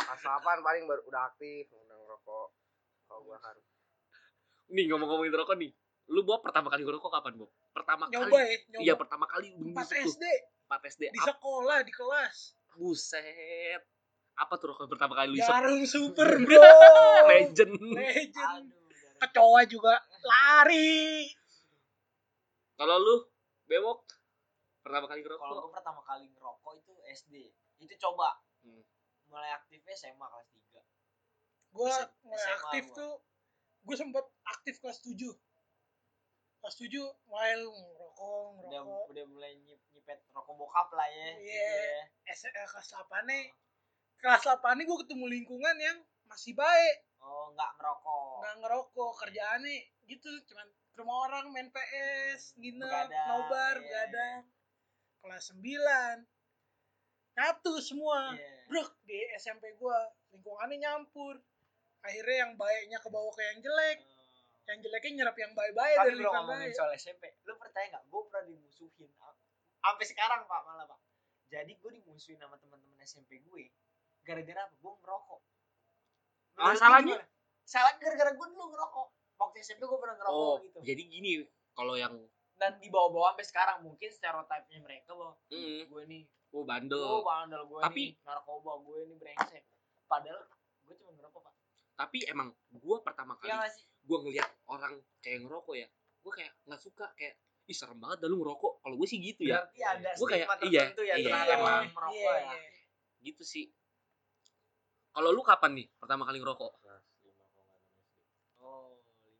[0.00, 2.46] pas 8 paling baru udah aktif udah ngerokok
[3.06, 3.56] kalau gue kan
[4.66, 5.70] nih ngomong-ngomongin rokok nih.
[6.08, 7.50] Lu Bob pertama kali ngerokok kapan, Bob?
[7.70, 8.34] Pertama nyoba kali.
[8.34, 9.74] ya nyoba Iya, pertama kali tuh.
[10.06, 10.24] SD
[10.66, 11.02] 4 SD.
[11.08, 12.36] di sekolah di kelas
[12.74, 13.82] Buset.
[14.36, 15.48] Apa tuh rokok pertama kali lu isep?
[15.48, 16.60] jarum super bro
[17.26, 17.72] Legend.
[17.90, 19.16] legend Aduh.
[19.18, 21.24] kecoa juga lari
[22.74, 23.16] Kalau lu
[23.64, 24.04] bewok
[24.78, 25.62] pertama kali Kalau ngerokok?
[25.62, 27.34] gue pertama kali ngerokok itu SD.
[27.78, 28.36] Itu coba.
[28.60, 28.84] Hmm.
[29.26, 30.84] Mulai aktifnya SMA kelas 3.
[31.72, 32.94] gue S- mulai SMA aktif gua.
[32.94, 33.12] tuh
[33.82, 35.32] gue sempet aktif kelas 7
[36.58, 36.92] kelas 7
[37.24, 41.34] mulai lu ngerokok Udah ngerokok udah mulai nyip, nyipet rokok bokap lah ya.
[41.34, 41.98] gitu Iya.
[42.22, 42.32] ya.
[42.32, 43.44] S- eh, kelas 8 nih
[44.16, 48.38] kelas 8 nih gue ketemu lingkungan yang masih baik Oh, enggak ngerokok.
[48.38, 53.82] nggak ngerokok kerjaannya gitu cuman ke rumah orang main PS nginep Begadang, nobar iya.
[53.82, 54.40] begadang
[55.18, 56.22] kelas 9
[57.36, 58.62] nyatu semua Iya.
[58.70, 59.98] bro di SMP gua
[60.30, 61.34] lingkungannya nyampur
[62.00, 64.14] akhirnya yang baiknya ke bawah ke yang jelek Oh.
[64.66, 68.02] yang jeleknya nyerap yang baik-baik dari bro ngomongin baik soal SMP, lu percaya nggak?
[68.04, 69.10] Gue pernah dimusuhin,
[69.88, 70.98] sampai sekarang pak malah pak.
[71.46, 73.70] Jadi gue dimusuhin sama teman-teman SMP gue,
[74.20, 74.74] gara-gara apa?
[74.76, 75.40] Gue ngerokok.
[76.56, 77.16] Menurut Masalahnya?
[77.62, 79.06] Salah gara-gara gue dulu ngerokok.
[79.36, 80.78] Waktu SMP gue pernah ngerokok Oh, gitu.
[80.82, 81.32] jadi gini,
[81.72, 82.14] kalau yang
[82.56, 85.92] Dan dibawa-bawa sampai sekarang mungkin stereotipnya mereka bahwa Mm.
[85.92, 87.20] gue nih, oh oh bandel.
[87.20, 89.64] bandel gue Tapi- nih, narkoba gue nih brengsek.
[90.08, 90.40] Padahal
[90.82, 91.54] gue cuma ngerokok pak.
[91.96, 93.84] Tapi emang gua pertama kali Iya nggak sih?
[94.02, 95.88] gua ngeliat orang kayak ngerokok ya,
[96.22, 98.72] gua kayak nggak suka kayak ih serem banget dah lu ngerokok.
[98.80, 99.58] Kalau gue sih gitu ya.
[99.58, 101.82] Berarti ada Gua kayak, iya, ya iya, emang.
[101.90, 102.54] merokok Iya, ya.
[102.54, 102.80] iya.
[103.20, 103.64] Gitu sih.
[105.10, 106.72] Kalau lu kapan nih pertama kali ngerokok?
[108.58, 109.38] Oh, lima.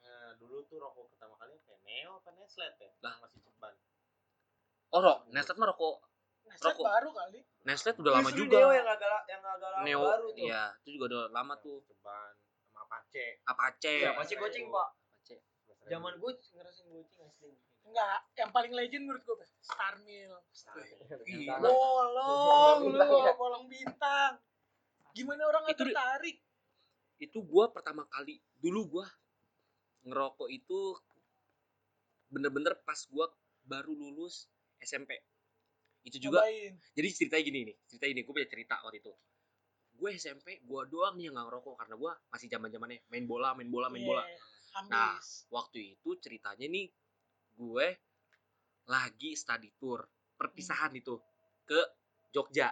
[0.00, 1.78] nah dulu tuh rokok pertama kali apa ya?
[1.82, 3.14] neo apa neslet ya Lah.
[3.20, 3.74] masih ceban
[4.92, 5.26] Oh, rok.
[5.28, 5.96] Neslet mah rokok.
[6.46, 6.86] Neslet Rokok.
[6.86, 8.56] baru kali Neslet udah lama Justru juga.
[8.62, 10.44] Neo yang agak yang agak lama Neo, baru tuh.
[10.46, 11.76] iya, itu juga udah lama tuh.
[11.82, 12.32] ceban
[12.70, 13.94] sama apache Apache.
[13.98, 14.88] Iya, masih goceng, Pak.
[15.86, 17.44] Zaman gue ngerasain goceng SD.
[17.86, 20.34] enggak yang paling legend menurut gua Starmil
[21.22, 21.58] Gila.
[21.62, 23.32] bolong lu Bintang ya?
[23.38, 24.32] bolong bintang.
[25.14, 26.36] Gimana orang nggak Itu tertarik?
[27.22, 29.06] Itu gua pertama kali dulu gua
[30.02, 30.98] ngerokok itu
[32.26, 33.30] bener-bener pas gua
[33.62, 34.50] baru lulus
[34.82, 35.22] SMP.
[36.06, 36.78] itu juga Cobain.
[36.94, 39.10] jadi ceritanya gini nih cerita ini gue punya cerita waktu itu.
[39.98, 43.58] Gue SMP gue doang nih yang nggak ngerokok karena gue masih zaman zamannya main bola
[43.58, 44.22] main bola main bola
[44.84, 45.48] Nah, Ambis.
[45.48, 46.92] waktu itu ceritanya nih
[47.56, 47.86] gue
[48.86, 50.04] lagi study tour
[50.36, 51.00] perpisahan Hmm.
[51.00, 51.14] itu
[51.64, 51.80] ke
[52.28, 52.68] Jogja.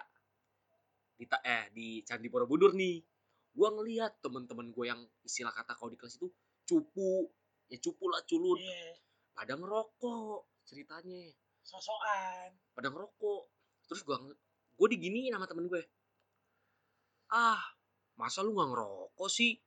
[1.17, 3.01] Di eh di Candi Borobudur nih.
[3.55, 6.29] Gue ngeliat temen-temen gue yang istilah kata kalau di kelas itu
[6.69, 7.25] cupu.
[7.71, 8.61] Ya cupu lah culun.
[8.61, 9.01] Iya,
[9.33, 11.33] pada ngerokok ceritanya.
[11.65, 12.53] Sosokan.
[12.77, 13.41] pada ngerokok.
[13.89, 14.15] Terus gue
[14.77, 15.81] gue diginiin sama temen gue.
[17.33, 17.57] Ah
[18.15, 19.57] masa lu nggak ngerokok sih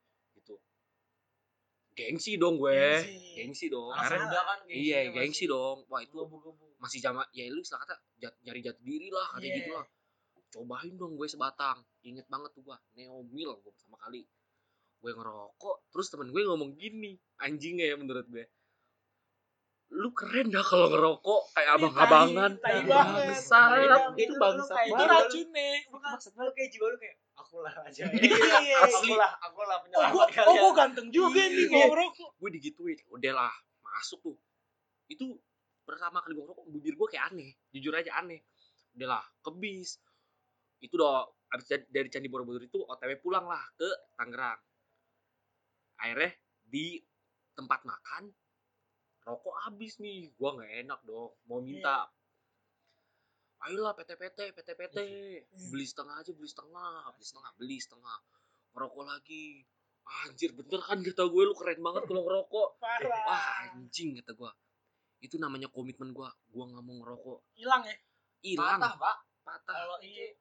[1.99, 3.35] gengsi dong gue Gengsi.
[3.35, 6.79] gengsi dong Akhirnya- muda kan iya gengsi dong wah itu Gebu-gebu.
[6.79, 9.59] masih zaman ya lu istilah kata jat- nyari jati diri lah katanya Iya.
[9.59, 9.87] gitu lah
[10.49, 14.23] cobain dong gue sebatang inget banget tuh gua neomil gue pertama kali
[14.97, 18.47] gue ngerokok terus temen gue ngomong gini anjingnya ya menurut gue
[19.91, 22.53] lu keren dah kalau ngerokok kayak Ih, abang-abangan
[23.27, 24.69] besar Tai itu banget.
[24.69, 25.71] Itu banget racunnya.
[25.89, 27.17] Bukan maksud lu kayak jiwa lu kayak
[27.49, 28.05] aku lah aja.
[28.61, 29.09] Iya, Asli.
[29.09, 30.61] Aku lah, aku lah Oh, penyelamat gua, oh, kalian.
[30.61, 31.49] gua ganteng juga Iya.
[31.49, 32.31] nih kalau ngerokok.
[32.37, 34.37] gue digituin udahlah masuk tuh
[35.09, 35.33] itu
[35.83, 38.45] pertama kali gue ngerokok bibir gue kayak aneh jujur aja aneh
[38.93, 39.97] udahlah ke bis
[40.79, 44.61] itu udah abis dari- dari Candi Borobudur itu otw pulang lah ke Tangerang
[45.97, 47.01] akhirnya di
[47.55, 48.29] tempat makan
[49.25, 52.05] rokok habis nih gua nggak enak dong mau minta
[53.67, 54.97] ayolah PT-PT PT-PT
[55.71, 58.19] beli setengah aja beli setengah beli setengah beli setengah
[58.75, 59.67] ngerokok lagi
[60.25, 63.25] anjir bener kan kata gue lu keren banget kalau ngerokok Parah.
[63.29, 64.51] wah anjing kata gue
[65.21, 67.97] itu namanya komitmen gue gue nggak mau ngerokok Hilang ya.
[68.41, 69.17] hilang Patah, Pak.
[69.43, 70.27] patah Kalau Iya.
[70.33, 70.39] itu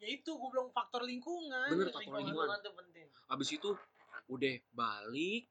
[0.00, 1.68] Ya itu gua bilang faktor lingkungan.
[1.68, 2.24] Bener, faktor lingkungan.
[2.32, 3.06] lingkungan tuh penting.
[3.28, 3.70] habis itu
[4.32, 5.44] udah balik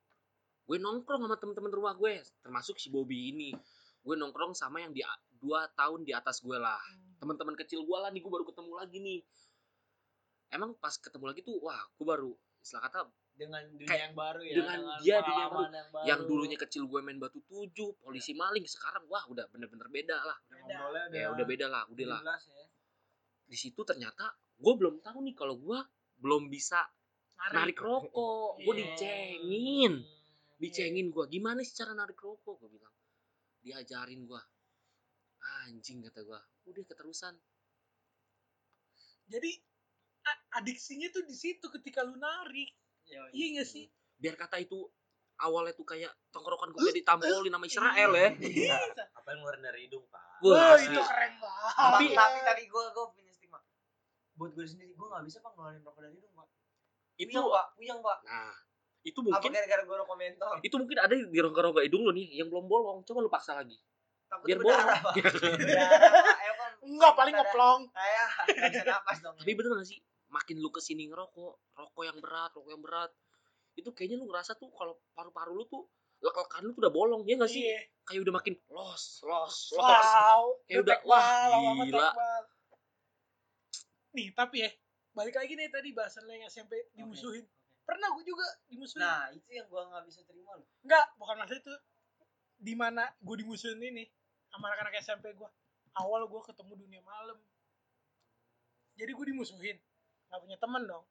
[0.65, 3.49] gue nongkrong sama temen-temen rumah gue termasuk si Bobby ini
[3.99, 5.02] gue nongkrong sama yang di
[5.39, 6.78] dua tahun di atas gue lah.
[6.78, 7.15] Hmm.
[7.19, 9.19] teman-teman kecil gue lah nih gue baru ketemu lagi nih.
[10.49, 12.99] Emang pas ketemu lagi tuh wah gue baru istilah kata
[13.34, 14.54] Dengan dunia Kayak yang baru ya.
[14.54, 16.06] dengan dia dunia yang pengalaman yang baru.
[16.06, 20.38] yang dulunya kecil gue main batu tujuh polisi maling sekarang wah udah bener-bener beda lah.
[20.49, 22.19] Udah, ya udah beda lah udah lah.
[22.19, 22.65] 17 ya.
[23.47, 24.28] di situ ternyata
[24.60, 25.80] gue belum tahu nih kalau gue
[26.19, 26.84] belum bisa
[27.56, 28.60] narik rokok.
[28.67, 28.91] Gue Iya.
[28.91, 29.93] dicengin.
[30.60, 32.60] Dicengin gue gimana sih cara narik rokok?
[32.60, 32.91] Gue bilang.
[33.63, 34.41] Diajarin gue
[35.63, 37.34] anjing kata gue udah keterusan
[39.30, 39.52] Jadi
[40.58, 42.69] adiksinya tuh di situ ketika lu narik.
[43.10, 43.30] Yoi.
[43.34, 43.86] Iya gak sih?
[44.19, 44.75] biar kata itu
[45.39, 48.75] awalnya tuh kayak tongkrokan gue ditampolin sama Israel ya Iya.
[49.15, 50.43] Apa yang ngeluarin dari hidung, Pak?
[50.43, 51.73] Wah, itu keren banget.
[51.80, 53.60] Tapi tapi tapi gue gue punya stigma.
[54.36, 56.47] Buat gue sendiri gue nggak bisa pak ngeluarin rokok dari hidung pak.
[57.15, 58.19] itu Puyeng pak, puyeng pak.
[58.28, 58.56] nah
[58.99, 60.56] itu Apa mungkin gara-gara gue rokok mentol?
[60.60, 63.75] itu mungkin ada di rongga-rongga hidung lo nih yang belum bolong coba lu paksa lagi
[64.45, 65.13] Biar bolong berdarah pak.
[66.41, 66.71] Ayo kan.
[66.85, 67.49] Enggak, paling Berdarah.
[67.49, 67.81] ngeplong.
[67.89, 69.35] Kayak nggak bisa napas dong.
[69.35, 73.09] tapi bener gak sih makin lu ke sini ngerokok rokok yang berat rokok yang berat
[73.73, 75.89] itu kayaknya lu ngerasa tuh kalau paru-paru lu tuh
[76.21, 77.81] lek-lekan lu tuh udah bolong ya gak sih Iya.
[78.05, 80.61] kayak udah makin los los los Wow.
[80.63, 81.25] Kayak udah, wah,
[81.81, 82.09] gila.
[84.11, 84.69] Nih, tapi ya
[85.09, 87.45] balik lagi nih tadi bahasan lo yang SMP dimusuhin.
[87.81, 89.01] Pernah gue juga dimusuhin.
[89.01, 90.65] Nah itu yang gue nggak bisa terima loh.
[90.81, 91.73] Enggak, bukan maksud itu.
[92.59, 94.05] Di mana gue dimusuhin ini
[94.49, 95.49] sama anak-anak SMP gue.
[95.95, 97.38] Awal gue ketemu dunia malam.
[98.93, 99.77] Jadi gue dimusuhin.
[100.27, 101.05] Gak punya temen dong.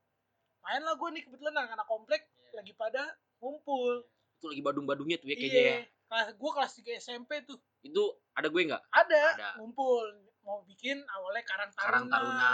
[0.60, 3.02] Main lah gue nih kebetulan anak-anak komplek lagi pada
[3.38, 4.04] ngumpul.
[4.38, 5.82] itu lagi badung-badungnya tuh ya kayaknya ya Iya.
[6.08, 7.58] Kelas, gue kelas 3 SMP tuh.
[7.80, 9.50] itu ada gue nggak Ada, Ada.
[9.58, 10.06] ngumpul.
[10.40, 11.82] Mau bikin awalnya Karang Taruna.
[11.84, 12.50] Karang Taruna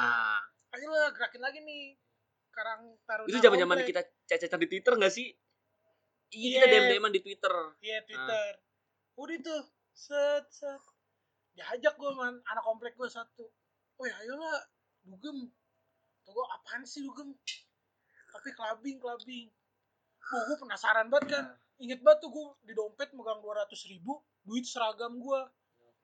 [0.72, 1.92] Ayo lah gerakin lagi nih.
[2.50, 3.28] Karang Taruna.
[3.28, 5.28] itu zaman zaman kita cacat di Twitter gak sih
[6.30, 6.56] iya Iya.
[6.56, 8.48] kita dem deman di Twitter Iya Twitter.
[9.14, 9.62] Udah tuh
[9.94, 10.82] set set.
[11.54, 13.46] Diajak gue man anak komplek gue satu.
[13.96, 14.66] Woi ayolah
[15.06, 15.48] dugem.
[16.26, 17.30] Tuh gue apaan sih dugem?
[18.34, 19.48] Tapi kelabing kelabing.
[20.18, 21.44] Gue gue penasaran banget kan.
[21.78, 25.40] Ingat banget tuh gue di dompet megang 200 ribu duit seragam gue.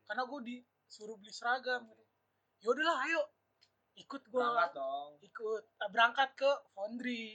[0.06, 1.90] Karena gue disuruh beli seragam.
[2.62, 3.22] Ya udahlah ayo.
[3.98, 4.38] Ikut gue.
[4.38, 5.10] Berangkat dong.
[5.18, 5.62] Ikut.
[5.82, 7.34] Ah, berangkat ke Foundry.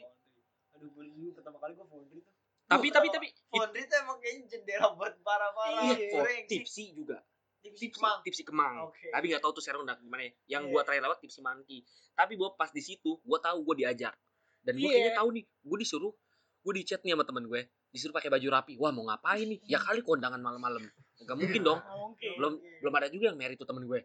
[0.75, 2.35] Aduh gue dulu pertama kali gue foundry tuh.
[2.65, 5.86] Tapi tapi tapi Foundry tuh emang kayaknya jendela buat para-para.
[5.86, 6.17] iya Iya.
[6.17, 6.49] Brengsek.
[6.49, 7.21] tipsi juga
[7.58, 8.17] Tipsi tipsi kemang.
[8.21, 9.10] tipsi kemang Oke.
[9.10, 10.71] tapi nggak tahu tuh sekarang udah gimana ya yang Iya.
[10.71, 11.80] gua terakhir lewat tipsi monkey
[12.12, 14.13] tapi gua pas di situ gua tahu gua diajak
[14.62, 14.93] dan gua Iya.
[14.95, 16.13] kayaknya tahu nih gua disuruh
[16.60, 19.60] gua di chat nih sama temen gue disuruh pakai baju rapi wah mau ngapain nih
[19.63, 20.82] ya kali kondangan malam-malam
[21.15, 22.32] nggak mungkin dong Nggak mungkin.
[22.36, 24.01] belum belum ada juga yang merit tuh temen gue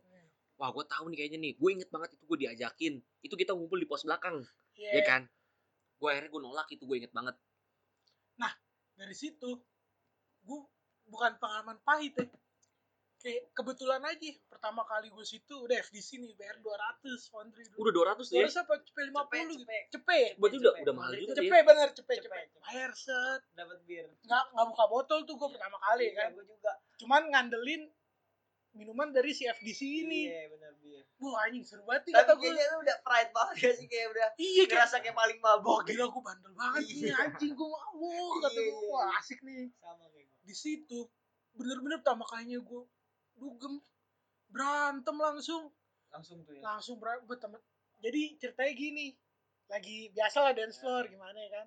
[0.55, 3.77] wah gue tahu nih kayaknya nih gue inget banget itu gue diajakin itu kita ngumpul
[3.77, 4.45] di pos belakang
[4.75, 4.93] Iya.
[4.95, 5.23] ya kan
[5.97, 7.35] gue akhirnya gue nolak itu gue inget banget
[9.01, 9.51] dari situ
[10.43, 10.61] gue
[11.07, 12.29] bukan pengalaman pahit ya
[13.21, 17.85] kayak kebetulan aja pertama kali gue situ udah FDC nih bayar 200 Foundry dulu.
[17.85, 18.49] Udah 200 tuh ya.
[18.49, 19.61] 200 apa cepet 50 Cepet, gitu.
[19.61, 19.83] cepet.
[19.91, 20.31] Cepet.
[20.37, 20.83] Berarti udah Cepet.
[20.83, 21.37] udah mahal juga tuh ya.
[21.43, 22.45] Cepet bener cepet Cepet, cepet.
[22.49, 22.65] cepet.
[22.65, 23.41] Bayar set.
[23.53, 26.29] dapat bir Nggak nggak buka botol tuh gue pertama kali Iya, kan.
[26.33, 27.83] gue juga Cuman ngandelin
[28.71, 30.31] minuman dari si FDC ini.
[30.31, 32.43] iya benar bir Wah anjing seru banget nih tapi kata gue.
[32.47, 35.79] kayaknya lu udah pride banget ya sih kayak udah Iya kayak ngerasa kayak paling mabok.
[35.85, 37.15] Gila gue bandel banget nih Iya.
[37.21, 39.19] anjing gue mabuk kata Iya, gue iya, wah iya.
[39.19, 39.63] asik nih.
[39.77, 40.99] Sama kayak gue di situ
[41.51, 42.83] bener-bener pertama kalinya gue
[43.35, 43.75] dugem
[44.47, 45.63] berantem langsung.
[46.09, 46.63] Langsung tuh ya.
[46.65, 47.59] Langsung berantem
[47.99, 49.07] jadi ceritanya gini
[49.67, 51.67] lagi biasa lah dance floor gimana ya kan.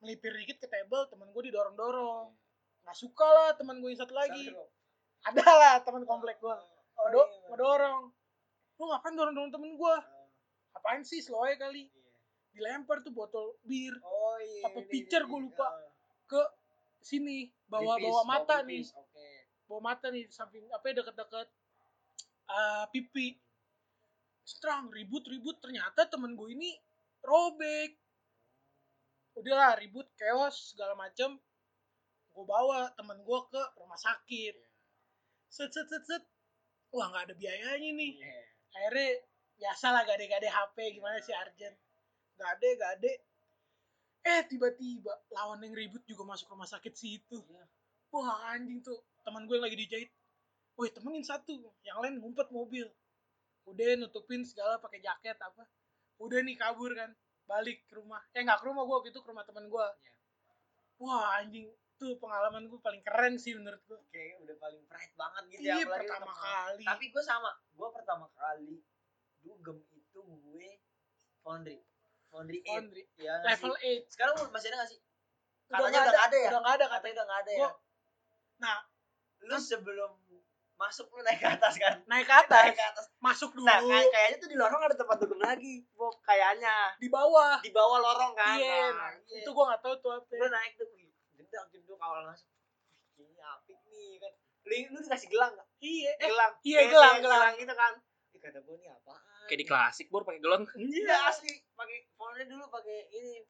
[0.00, 2.32] Melipir dikit ke table temen gue didorong dorong
[2.80, 4.48] nggak suka lah temen gue yang satu lagi.
[4.48, 4.79] Sampai
[5.20, 6.60] ada lah teman komplek gue oh,
[7.00, 8.00] Ngedo- iya, ngedorong
[8.76, 9.96] lu ngapain dorong dorong temen gue
[10.70, 11.82] Ah, apaan sih slow aja kali?
[11.84, 12.12] Iya.
[12.50, 13.90] dilempar tuh botol bir.
[14.00, 15.46] Oh iya Apa iya, pitcher iya, gua iya.
[15.50, 15.66] lupa.
[15.66, 15.74] Ah.
[16.24, 16.42] ke
[17.02, 19.38] sini bawa Pipis, bawa mata pipis, nih.
[19.66, 21.48] bawa mata nih samping apa ya deket-deket.
[22.46, 23.34] Ah, pipi.
[24.46, 25.58] Strong ribut-ribut.
[25.58, 26.70] Ternyata temen gue ini
[27.20, 27.98] robek.
[29.34, 31.34] Udahlah ribut chaos segala macem.
[32.30, 34.69] Gue bawa temen gue ke rumah sakit
[35.50, 36.22] set set set set.
[36.94, 38.12] Wah nggak ada biayanya nih.
[38.18, 38.42] Iya.
[38.70, 39.08] akhirnya
[39.58, 41.74] biasa lah gade-gade HP gimana sih Arjen?
[42.38, 43.12] Gade gade
[44.20, 47.38] eh tiba-tiba lawan yang ribut juga masuk rumah sakit situ.
[47.50, 47.64] Iya.
[48.14, 48.98] wah anjing tuh.
[49.26, 50.10] Teman gue yang lagi dijahit.
[50.78, 51.54] Woi temenin satu.
[51.84, 52.86] Yang lain ngumpet mobil.
[53.68, 55.66] Udah nutupin segala pakai jaket apa.
[56.22, 57.12] Udah nih kabur kan.
[57.44, 58.22] Balik ke rumah.
[58.32, 60.14] Eh nggak ke rumah gue waktu itu ke rumah teman gue Iya.
[61.00, 61.68] wah anjing
[62.00, 65.76] tuh pengalaman gue paling keren sih menurut gue kayak udah paling pride banget gitu iya
[65.76, 66.84] ya apalagi pertama kali.
[66.88, 68.72] Tapi gue sama gue pertama kali
[69.44, 70.68] dugem itu gue
[71.44, 71.78] foundry.
[72.32, 72.80] Foundry eight.
[72.80, 73.04] Laundry.
[73.20, 74.00] ya level sih?
[74.08, 75.00] 8 sekarang masih ada gak sih?
[75.68, 76.48] Udah Katanya udah nggak ada ya?
[76.48, 77.12] udah nggak ada katanya.
[77.12, 77.60] udah nggak ada ya?
[77.60, 77.78] Gua-
[78.60, 78.76] nah
[79.40, 80.12] lu sebelum
[80.80, 82.00] masuk lu naik ke atas kan?
[82.08, 82.64] Naik ke atas.
[82.64, 83.04] Naik ke atas.
[83.20, 83.68] Masuk dulu.
[83.68, 85.84] nah kayak kayaknya tuh di lorong ada tempat dugem lagi.
[85.92, 86.96] Bok, kayaknya.
[86.96, 87.60] Di bawah.
[87.60, 88.56] Di bawah lorong kan?
[88.56, 90.32] Iya Nah, nah, itu gue nggak tahu tuh apa.
[90.32, 90.88] Gue naik tuh
[91.50, 92.46] jedang jeduk awal masuk.
[93.18, 94.32] Ini apik nih kan.
[94.62, 95.66] Lu, lu dikasih gelang gak?
[95.80, 96.14] iya.
[96.14, 96.52] Eh gelang.
[96.62, 97.54] iya, gelang, kayak gelang.
[97.58, 97.92] gitu kan.
[98.30, 99.42] Ih, kata gue nih apaan?
[99.44, 100.62] Kayak di klasik bor pakai gelong.
[100.78, 101.50] Iya asli.
[101.74, 103.42] Pakai fontnya dulu pakai ini.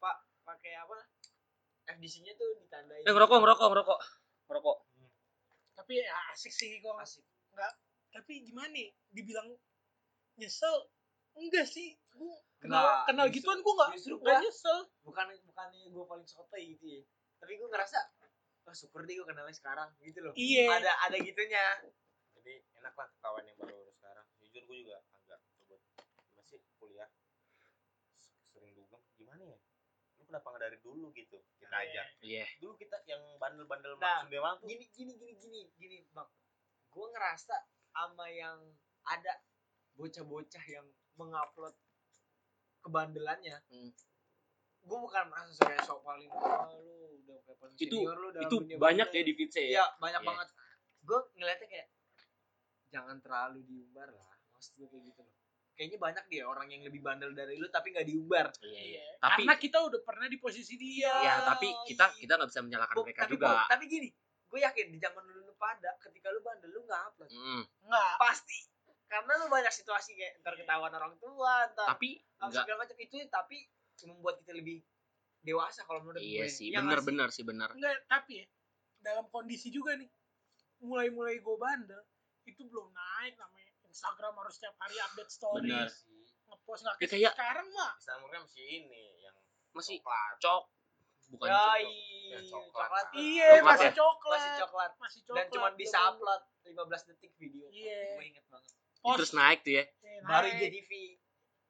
[0.00, 0.96] Pak pakai apa?
[1.86, 3.04] FDC-nya tuh ditandain.
[3.04, 3.98] Eh ngerokok ngerokok ngerokok.
[4.48, 4.78] Ngerokok.
[5.76, 7.22] tapi ya asik sih gue asik.
[8.08, 8.88] Tapi gimana nih?
[9.08, 9.52] Dibilang
[10.34, 10.88] nyesel?
[11.36, 11.94] Enggak sih.
[12.10, 14.78] Gue kenal Nggak, kenal justru- gituan gue nggak justru nggak gua- nyesel.
[15.06, 17.02] bukan bukannya gue paling sotoy gitu ya
[17.38, 17.98] tapi gue ngerasa
[18.62, 20.34] wah syukur deh gue kenalnya sekarang gitu loh.
[20.34, 20.68] Iya.
[20.76, 21.64] Ada ada gitunya.
[22.34, 24.26] Jadi enak lah kawan yang baru sekarang.
[24.38, 25.80] Jujur gue juga agak buat
[26.34, 27.08] masih kuliah?
[28.50, 29.00] Sering dugem.
[29.14, 29.58] Gimana ya?
[30.14, 31.38] Lu kenapa nggak dari dulu gitu?
[31.56, 32.44] Kita aja Iya.
[32.58, 34.66] dulu kita yang bandel-bandel Nah, maksud Dewan tuh.
[34.66, 36.28] gini gini gini gini gini bang.
[36.88, 37.56] Gue ngerasa
[37.88, 38.58] sama yang
[39.02, 39.40] ada
[39.94, 41.74] bocah-bocah yang mengupload
[42.78, 43.90] kebandelannya Hmm.
[44.80, 48.76] gue bukan merasa kayak sok paling wah lu udah Itu- senior lu dalam Itu dunia
[48.76, 49.84] banyak bandel." ya di Iya ya.
[49.96, 50.28] banyak Iya.
[50.28, 50.48] banget
[51.00, 51.88] gue ngeliatnya kayak
[52.88, 55.34] jangan terlalu diumbar lah maksud gue kayak gitu loh
[55.70, 58.82] kayaknya banyak dia orang yang lebih bandel dari lu tapi nggak diumbar Iya, iya.
[58.98, 59.04] Iya.
[59.20, 62.18] Tapi karena kita udah pernah di posisi dia ya tapi kita iya.
[62.18, 63.46] kita nggak bisa menyalahkan Bu- mereka tapi juga.
[63.46, 64.08] Bu, tapi gini
[64.48, 68.10] gue yakin di zaman dulu lu pada ketika lu bandel lu nggak upload Mm, nggak
[68.18, 68.58] pasti
[69.04, 73.58] karena lu banyak situasi kayak ntar ketahuan orang tua ntar tapi segala macam itu tapi
[74.04, 74.80] membuat kita lebih
[75.48, 77.68] dewasa kalau menurut iya gue sih Iya nggak bener-bener sih bener.
[77.70, 78.46] enggak tapi ya
[79.00, 80.08] dalam kondisi juga nih
[80.78, 82.02] mulai mulai gue bandel
[82.44, 85.88] itu belum naik namanya Instagram harus setiap hari update story Benar.
[86.46, 89.36] ngepost nggak Ya, kayak kayak- sekarang mah Instagramnya masih ini yang
[89.70, 90.62] Masih coklat cok
[91.28, 91.76] bukan ya cok.
[91.78, 92.72] iya Ya, coklat.
[92.82, 93.92] coklat iya Coklat masih ya?
[93.94, 98.00] coklat masih coklat masih coklat dan cuma bisa upload 15 detik video Iya.
[98.14, 99.14] gue inget banget post.
[99.14, 99.84] Terus naik tuh ya.
[99.84, 100.58] Eh, baru naik.
[100.58, 100.90] IGTV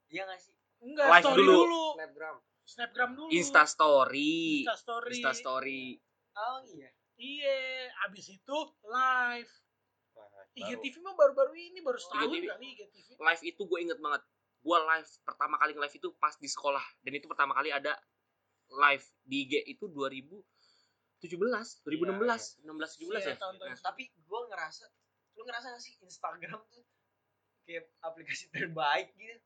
[0.08, 1.54] iya gak sih enggak Live story dulu.
[1.60, 1.84] dulu.
[1.94, 2.36] snapgram
[2.68, 3.32] snapgram dulu.
[3.32, 4.62] Insta story.
[4.62, 5.12] Insta story.
[5.16, 5.82] Insta story.
[6.36, 6.90] oh iya.
[7.18, 7.56] Iya
[8.06, 9.52] abis itu live.
[10.58, 12.50] IGTV mah baru-baru ini baru setahun IGTV.
[12.50, 14.22] kali IGTV Live itu gue inget banget.
[14.58, 16.82] Gue live pertama kali live itu pas di sekolah.
[17.02, 17.94] Dan itu pertama kali ada
[18.68, 23.36] live di IG itu 2017, 2016, 16 17 Iya, ya.
[23.38, 23.70] tahun-tahun.
[23.70, 24.84] Nah, tapi gue ngerasa
[25.38, 26.82] lu ngerasa gak sih Instagram tuh
[27.62, 29.38] kayak aplikasi terbaik gitu?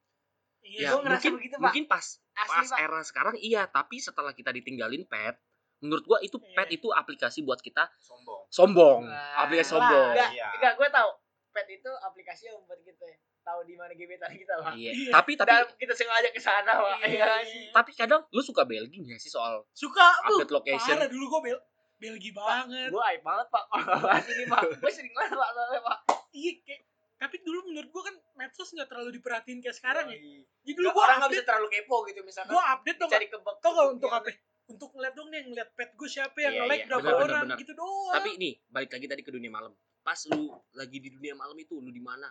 [0.63, 1.65] Ya, gua ngerasa mungkin begitu, Pak.
[1.69, 5.37] mungkin pas asli pas pak era sekarang iya, tapi setelah kita ditinggalin pet,
[5.79, 6.77] menurut gua itu pet Iya.
[6.77, 9.83] itu aplikasi buat kita sombong sombong, Wah, aplikasi lah.
[9.83, 10.09] sombong.
[10.13, 10.49] enggak Iya.
[10.55, 11.11] enggak gue tahu
[11.51, 13.07] pet itu aplikasi yang membuat kita
[13.43, 14.91] tahu di mana gebetan kita pak Iya.
[14.93, 15.11] Iya.
[15.13, 19.03] Tapi tapi dan kita sengaja ke sana pak Iya, Iya tapi kadang lu suka belging
[19.05, 20.97] ya sih soal suka update location.
[20.97, 21.61] parah dulu gue bel
[21.99, 23.65] Belgi banget Gue hype banget pak
[24.33, 24.63] ini pak.
[24.77, 25.99] Gue sering banget pak soalnya pak.
[26.33, 26.83] iya kayak
[27.23, 30.19] tapi dulu menurut gua kan medsos nggak terlalu diperhatiin kayak sekarang ya
[30.67, 32.51] jadi dulu gua orang nggak bisa terlalu kepo gitu misalkan.
[32.51, 33.57] gua update dong cari kebak.
[33.63, 34.31] tau gak untuk apa
[34.63, 36.89] untuk ngeliat dong nih ngeliat pet gue siapa yang Iya, nge-like iya.
[36.89, 37.61] berapa Bener, bener, orang bener.
[37.61, 39.73] gitu doang Tapi nih, balik lagi tadi ke dunia malam.
[40.01, 40.41] Pas lu
[40.73, 42.31] lagi di dunia malam itu, lu di mana?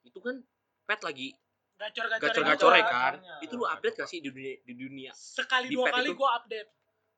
[0.00, 0.40] Itu kan
[0.86, 1.34] pet lagi
[1.76, 2.94] gacor-gacor gacor-gacornya gitu.
[2.94, 3.12] kan.
[3.42, 5.10] Itu lu update gak sih di dunia di dunia?
[5.12, 6.70] sekali Di dua kali gua update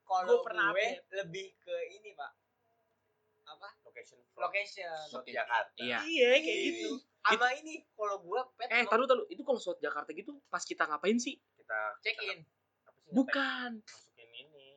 [0.05, 1.13] Kalau Gua pernah gue update.
[1.23, 2.33] lebih ke ini pak.
[3.53, 3.69] Apa?
[3.95, 4.91] Location Location.
[5.07, 5.99] Slot Jakarta Iya.
[6.03, 6.67] iya kayak Iya.
[6.75, 6.91] gitu
[7.25, 9.25] Sama ini kalau gue pet Eh, taruh taruh.
[9.27, 11.39] Itu kalau slot Jakarta gitu pas kita ngapain sih?
[11.57, 12.43] kita check in.
[13.07, 13.81] Bukan.
[13.81, 14.69] masukin ini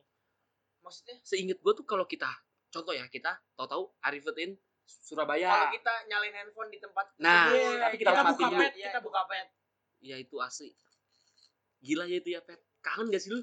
[0.80, 2.30] Maksudnya Seinget gua tuh kalau kita
[2.70, 5.50] contoh ya, kita tahu-tahu Arifetin Surabaya.
[5.50, 8.86] kalau kita nyalain handphone di tempat Nah, tersebut, tapi kita kita harus buka pet Iya,
[8.86, 9.48] kita buka pet
[10.00, 10.70] Ya itu asli.
[11.78, 12.62] Gila ya itu ya, Pet.
[12.78, 13.42] Kangen gak sih lu?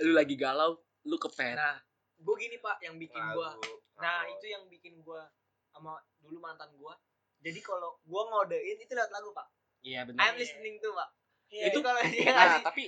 [0.00, 1.54] Lu lagi galau, lu ke pet.
[1.54, 1.78] Nah,
[2.16, 3.48] gue gini pak yang bikin gue
[3.96, 5.24] Nah, itu yang bikin gua
[5.72, 6.92] sama dulu mantan gua.
[7.40, 9.46] Jadi kalau gua ngodein itu lewat lagu, Pak.
[9.80, 10.36] Iya I'm benar.
[10.36, 11.08] listening tuh, Pak.
[11.48, 12.84] Iya, Itu kalau dia Nah, ngasih tapi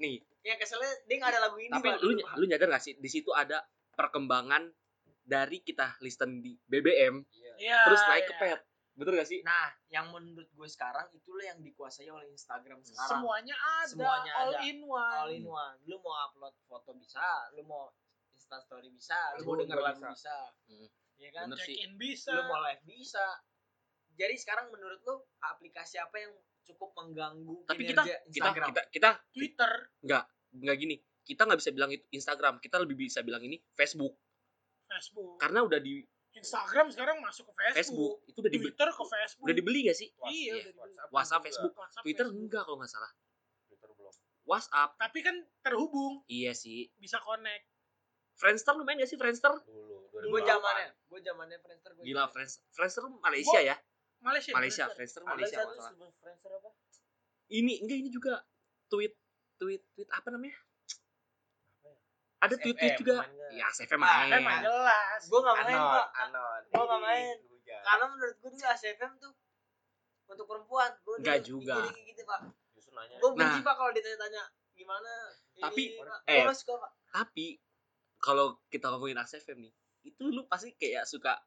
[0.00, 2.00] nih, yang keselnya dia nggak ada lagu ini, tapi Pak.
[2.02, 2.34] lu dulu, Pak.
[2.36, 3.62] lu nyadar gak sih di situ ada
[3.94, 4.68] perkembangan
[5.22, 7.22] dari kita listen di BBM
[7.56, 8.40] iya, terus naik ke iya.
[8.40, 8.60] pet.
[8.98, 9.40] Betul gak sih?
[9.46, 13.16] Nah, yang menurut gue sekarang itulah yang dikuasai oleh Instagram sekarang.
[13.16, 14.60] semuanya ada Semuanya all ada.
[14.66, 15.76] in one All in one.
[15.86, 17.22] Lu mau upload foto bisa,
[17.54, 17.88] lu mau
[18.50, 20.10] Insta story bisa, lu mau denger lagu bisa.
[20.10, 20.36] bisa.
[20.66, 20.88] Hmm.
[21.22, 21.44] Iya kan?
[21.46, 21.76] Bener check sih.
[21.86, 23.26] in bisa Lu mau live bisa.
[24.18, 26.34] Jadi sekarang menurut lu aplikasi apa yang
[26.66, 28.66] cukup mengganggu Tapi kita kinerja kita Instagram?
[28.66, 30.96] kita kita Twitter nggak gini.
[31.22, 34.18] Kita nggak bisa bilang itu Instagram, kita lebih bisa bilang ini Facebook.
[34.90, 36.02] Facebook Karena udah di
[36.34, 39.98] Instagram sekarang masuk ke Facebook, Facebook, itu udah dibeli, Twitter ke Facebook udah dibeli gak
[39.98, 40.08] sih?
[40.18, 40.94] WhatsApp, iya, udah dibeli.
[41.14, 41.46] WhatsApp, juga.
[41.46, 42.42] Facebook, WhatsApp, Twitter Facebook.
[42.42, 43.10] enggak kalau nggak salah.
[43.70, 44.14] Twitter belum
[44.50, 46.90] WhatsApp, tapi kan terhubung iya sih.
[46.98, 47.70] bisa connect
[48.40, 49.52] Friendster lu main gak sih Friendster?
[49.60, 52.04] dulu Gue zamannya, gue zamannya Friendster gue.
[52.08, 53.76] Gila Friends, Friendster Malaysia ya?
[54.20, 55.20] Malaysia Malaysia, Friendster.
[55.20, 56.70] Friendster Malaysia sebelum Friendster apa?
[57.52, 58.34] Ini enggak ini juga
[58.88, 59.12] tweet
[59.60, 60.56] tweet tweet apa namanya?
[62.40, 63.16] Ada tweet tweet SFM, juga.
[63.52, 64.32] Ya, SFM Ah, main.
[64.32, 66.06] Emang jelas Gue nggak main, Pak.
[66.24, 67.36] anon Gua nggak main.
[67.70, 69.32] Karena menurut gue dulu ACFM tuh
[70.30, 70.90] untuk perempuan.
[71.04, 71.76] Gue Nggak juga.
[71.92, 72.40] Gitu, Pak.
[72.72, 73.66] justru nanya Gue benci, Nah.
[73.68, 75.12] Pak, kalau ditanya-tanya gimana.
[75.60, 75.82] Tapi,
[76.28, 76.44] eh.
[76.48, 76.88] Gua.
[77.12, 77.46] Tapi
[78.20, 79.72] kalau kita ngomongin SFM nih,
[80.04, 81.40] itu lu pasti kayak suka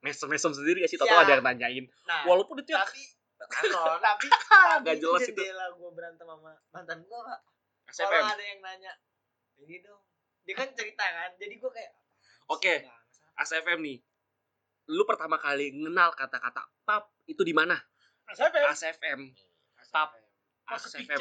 [0.00, 0.98] mesem-mesem sendiri gak sih?
[0.98, 1.26] Tau Ya.
[1.26, 1.84] ada yang nanyain.
[2.06, 3.02] Nah, Walaupun itu tapi
[3.66, 7.40] anon, tapi Nggak tapi jelas itu jendela gue berantem sama mantan gue, Pak.
[7.94, 8.92] Kalau ada yang nanya,
[9.60, 10.00] ini dong.
[10.44, 11.92] Dia kan cerita kan, jadi gue kayak
[12.48, 12.84] Oke.
[13.40, 13.98] SFM nih.
[14.92, 17.74] Lu pertama kali kenal kata-kata pap itu di mana?
[18.28, 19.20] ACFM ASFM.
[19.88, 20.12] Pap.
[20.68, 21.20] ASFM.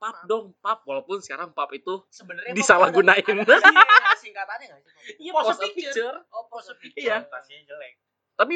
[0.00, 0.80] Pap dong, pap.
[0.82, 3.20] Walaupun sekarang pap itu sebenarnya Disalahgunain.
[3.20, 4.92] Ada, ada singkatannya nggak sih?
[5.20, 5.76] Iya Pose picture.
[5.92, 6.16] picture.
[6.32, 7.04] Oh, pose picture.
[7.04, 7.28] Iya.
[7.68, 8.00] Jelek
[8.34, 8.54] Tapi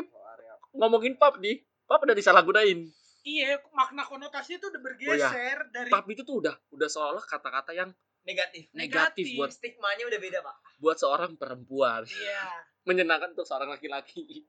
[0.72, 2.88] ngomongin pap nih, pap udah disalahgunain.
[3.22, 7.88] iya makna konotasi itu udah bergeser dari Pap itu tuh udah udah seolah kata-kata yang
[8.20, 8.68] Negatif.
[8.72, 10.56] negatif buat Stigmanya udah beda, Pak.
[10.76, 12.04] buat seorang perempuan.
[12.04, 12.44] iya
[12.88, 14.44] Menyenangkan untuk seorang laki-laki.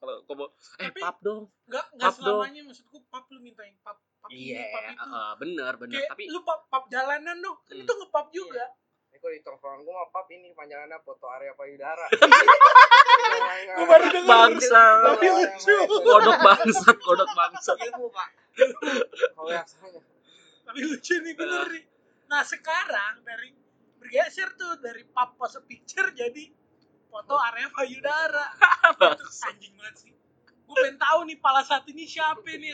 [0.00, 0.44] Kalau kamu
[0.78, 1.42] eh Tapi- pap dong.
[1.62, 2.40] nggak nggak Pap dong.
[2.40, 5.94] selamanya maksudku pap lu minta yang pap pap ini Iya, pap itu heeh, bener bener.
[5.94, 7.82] kayak Tapi lu pap pap jalanan dong kan Hmm.
[7.82, 8.64] itu ngepap juga
[9.06, 12.06] Ini kalau di tongkrongan gue mah pap ini panjangannya foto area payudara.
[13.70, 14.26] Gue baru denger.
[14.26, 14.82] bangsa.
[15.04, 15.76] Tapi lucu.
[16.00, 17.76] Kodok bangsat, kodok bangsat.
[17.76, 18.28] Ilmu, Pak.
[19.30, 20.00] Kalau yang sana.
[20.62, 21.82] tapi lucu nih bener nih
[22.24, 23.50] nah sekarang dari
[23.98, 26.46] bergeser tuh dari pap pose picture jadi
[27.10, 28.46] foto area payudara
[28.94, 30.12] itu anjing banget sih
[30.70, 32.70] gue pengen tahu nih pala saat ini siapa nih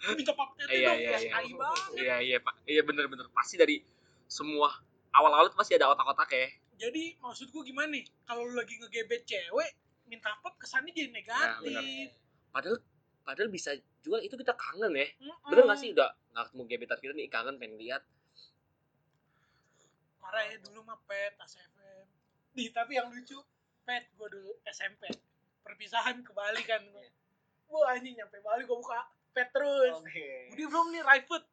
[0.00, 1.54] Gua minta pap tete Iya, dong iya, ya iya.
[1.54, 3.28] banget Iya iya pak, iya bener bener.
[3.32, 3.84] Pasti dari
[4.24, 4.68] semua
[5.12, 6.48] awal-awal tuh pasti ada otak-otak ya.
[6.74, 9.70] jadi maksud gue gimana nih kalau lu lagi ngegebet cewek
[10.04, 12.10] minta pap kesannya jadi negatif
[12.50, 12.76] Padahal
[13.22, 15.06] padahal bisa juga itu kita kangen ya.
[15.18, 15.48] Mm-mm.
[15.48, 18.02] Bener gak sih udah nggak ketemu gebetan kita nih kangen pengen lihat.
[20.18, 22.06] parah ya dulu mah pet ACFM
[22.50, 23.36] di tapi yang lucu
[23.84, 25.08] pet gue dulu SMP
[25.64, 27.06] perpisahan ke Bali kan gue
[27.64, 29.00] gue anjing nyampe Bali gue buka
[29.34, 29.92] pet terus.
[29.98, 30.54] Oke.
[30.54, 31.44] Budi belum nih Raifut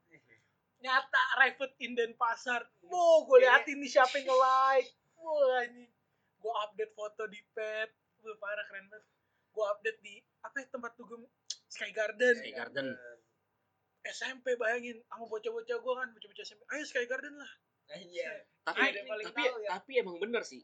[0.81, 2.61] nyata Raifut Inden Pasar.
[2.85, 4.91] Wow gue liatin nih siapa yang nge-like.
[5.17, 5.89] Wah anjing.
[6.41, 7.89] Gue update foto di pet.
[8.21, 9.05] Gue parah keren banget.
[9.51, 11.21] Gue update di apa ya tempat dugem?
[11.69, 12.35] Sky Garden.
[12.37, 12.87] Sky Garden.
[14.05, 15.01] SMP bayangin.
[15.09, 17.51] Sama bocah-bocah gue kan bocah-bocah SMP ayo Sky Garden lah.
[17.97, 18.45] Iya.
[18.65, 19.69] Tapi tapi tahu ya.
[19.77, 20.61] tapi emang bener sih.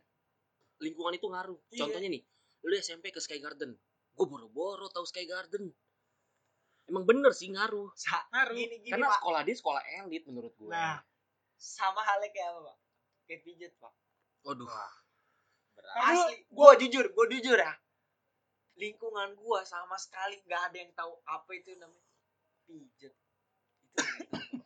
[0.78, 1.59] Lingkungan itu ngaruh.
[1.73, 1.80] Iya.
[1.86, 2.23] Contohnya nih,
[2.65, 3.73] lu SMP ke Sky Garden.
[4.17, 5.73] Gue boro-boro tahu Sky Garden.
[6.88, 7.91] Emang bener sih ngaruh.
[7.97, 9.19] Sa ngaruh gini gini, Karena Pak.
[9.19, 10.71] sekolah dia sekolah elit menurut gue.
[10.71, 11.03] Nah,
[11.59, 12.78] sama halnya kayak apa, Pak?
[13.28, 13.93] Kayak pijet, Pak.
[14.47, 14.67] Waduh.
[14.67, 15.03] Karena
[16.09, 17.73] asli gua jujur gua jujur ya
[18.78, 22.05] lingkungan gua sama sekali nggak ada yang tahu apa itu namanya
[22.65, 23.13] pijet itu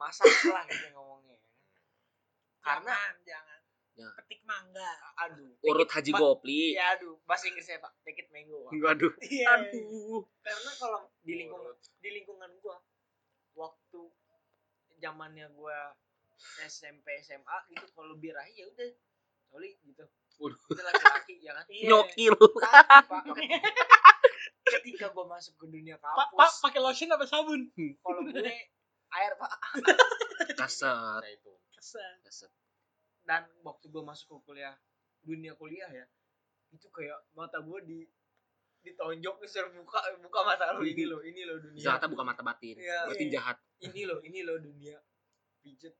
[0.00, 1.48] masalah gitu ngomongnya ya.
[2.60, 3.51] karena jangan, jangan.
[3.92, 4.08] Ya.
[4.16, 4.88] Petik mangga.
[5.20, 6.72] aduh Urut Haji ba- Gopli.
[6.72, 8.72] ya aduh bahasa Inggrisnya pak dikit mango Pak.
[8.74, 9.12] Waduh.
[9.28, 9.46] Iya.
[9.54, 10.24] Aduh.
[10.40, 12.80] karena kalau di lingkungan di lingkungan gua
[13.52, 14.00] waktu
[14.96, 15.92] zamannya gua
[16.62, 18.88] SMP SMA gitu kalau birahi ya udah
[19.46, 20.04] coli gitu
[20.38, 20.56] Waduh.
[20.68, 21.86] itu laki-laki ya kan Iya.
[21.86, 22.34] Nyokil.
[22.34, 23.22] Tapi, Pak,
[24.72, 27.68] ketika gua masuk ke dunia kampus Pak pakai lotion apa sabun?
[28.00, 28.40] kalau gue
[29.12, 29.52] air pak
[30.56, 31.20] Kasar.
[31.26, 31.52] Itu.
[31.70, 32.24] Kesan.
[32.24, 32.48] Kasar.
[33.22, 34.74] Dan waktu gue masuk ke kuliah
[35.22, 36.06] dunia kuliah ya
[36.72, 37.98] itu kayak mata gue di
[38.82, 42.74] ditonjok disuruh buka buka mata lo ini lo ini lo dunia Jahatnya bukan mata batin.
[42.74, 43.06] Iya.
[43.06, 43.56] Batin jahat.
[43.78, 44.98] ini lo ini lo dunia
[45.62, 45.94] pijet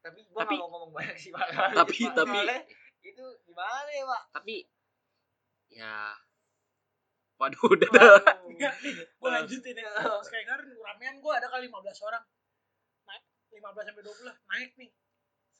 [0.00, 2.60] tapi gue Tapi- gak mau ngomong banyak sih pak Tapi Pak, tapi soalnya
[3.04, 4.56] itu gimana ya pak tapi
[5.68, 6.16] ya
[7.38, 8.02] Waduh, udah dah.
[8.18, 8.50] Waduh.
[8.50, 9.86] Enggak, nih, gue lanjutin ya.
[10.26, 12.18] Sekarang ramean gue ada kali 15 orang.
[13.06, 13.22] Naik
[13.54, 14.90] 15 sampai 20 naik nih.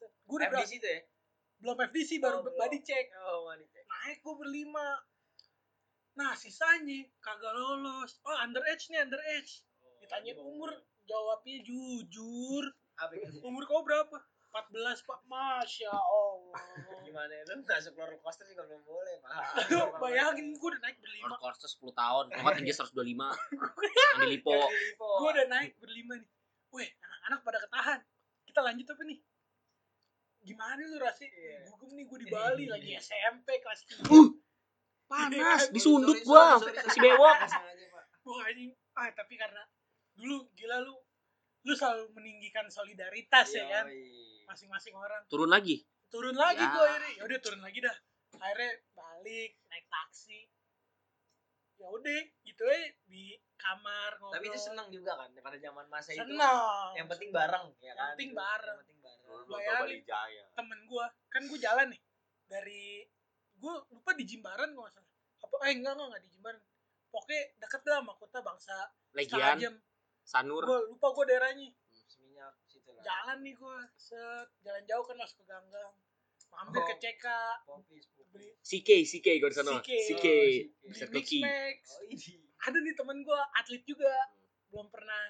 [0.01, 0.69] Gue udah FD berapa?
[0.69, 1.01] situ ya
[1.59, 2.55] belum FDC baru Oh, belum.
[2.57, 3.07] body check.
[3.19, 4.87] oh wanita Naik gue berlima.
[6.15, 8.23] Nah sisanya kagak lolos.
[8.23, 9.67] Oh underage nih underage.
[9.99, 10.71] Ditanyain umur
[11.03, 12.65] jawabnya jujur.
[12.95, 14.19] apa itu Umur kau berapa?
[14.49, 14.71] 14
[15.03, 15.19] pak.
[15.25, 16.63] Masya Allah.
[17.05, 19.31] gimana itu masuk roller coaster juga belum boleh pak
[19.61, 21.25] Aduh, bayangin gue udah naik berlima.
[21.27, 22.25] Roller coaster 10 tahun.
[22.29, 22.95] Kalau nggak tinggi 125.
[24.15, 24.59] Yang Lipo.
[24.95, 26.31] Gue udah naik berlima nih.
[26.71, 27.99] Weh, anak-anak pada ketahan.
[28.45, 29.19] Kita lanjut apa nih?
[30.41, 31.31] Gimana lu rasanya?
[31.31, 31.59] Iya.
[31.69, 34.09] Gugum nih gue di Bali lagi SMP kelas 3.
[34.09, 34.29] Uh,
[35.05, 36.61] Panas, disundut gua.
[36.61, 37.37] Si bewok.
[38.23, 38.71] Wah anjing.
[38.93, 39.63] Ah, tapi karena
[40.13, 40.95] dulu gila lu
[41.63, 43.87] lu selalu meninggikan solidaritas ya kan
[44.45, 45.85] masing-masing orang Turun lagi.
[46.09, 46.73] turun lagi Ya.
[46.73, 47.97] gua akhirnya ya udah turun lagi dah
[48.35, 50.49] akhirnya balik naik taksi
[51.77, 53.25] ya udah gitu aja di
[53.55, 57.67] kamar ngobrol tapi itu seneng juga kan pada zaman masa itu senang yang penting bareng
[57.77, 58.67] ya Yang kan penting bareng.
[58.73, 58.98] yang penting bareng Dulu
[59.29, 60.01] Bayangin.
[60.55, 62.01] temen gua kan gua jalan nih
[62.47, 63.05] dari
[63.55, 65.09] gua lupa di Jimbaran nggak salah
[65.39, 66.61] apa eh enggak enggak enggak di Jimbaran
[67.09, 68.77] pokoknya deket lah sama kota bangsa
[69.11, 69.75] Legian, jam
[70.23, 70.63] Sanur.
[70.63, 71.69] gua lupa gua daerahnya
[72.07, 75.93] seminyak situ lah jalan nih gua set jalan jauh kan masuk ke ganggang
[76.49, 76.99] mampir ke Oh.
[76.99, 77.25] CK
[77.65, 79.73] popis beli CK, CK gue di sana.
[79.79, 79.89] CK.
[80.07, 80.27] CK.
[81.07, 82.17] beli mix max oh ini
[82.59, 84.13] ada nih temen gua atlet juga
[84.69, 85.25] belum pernah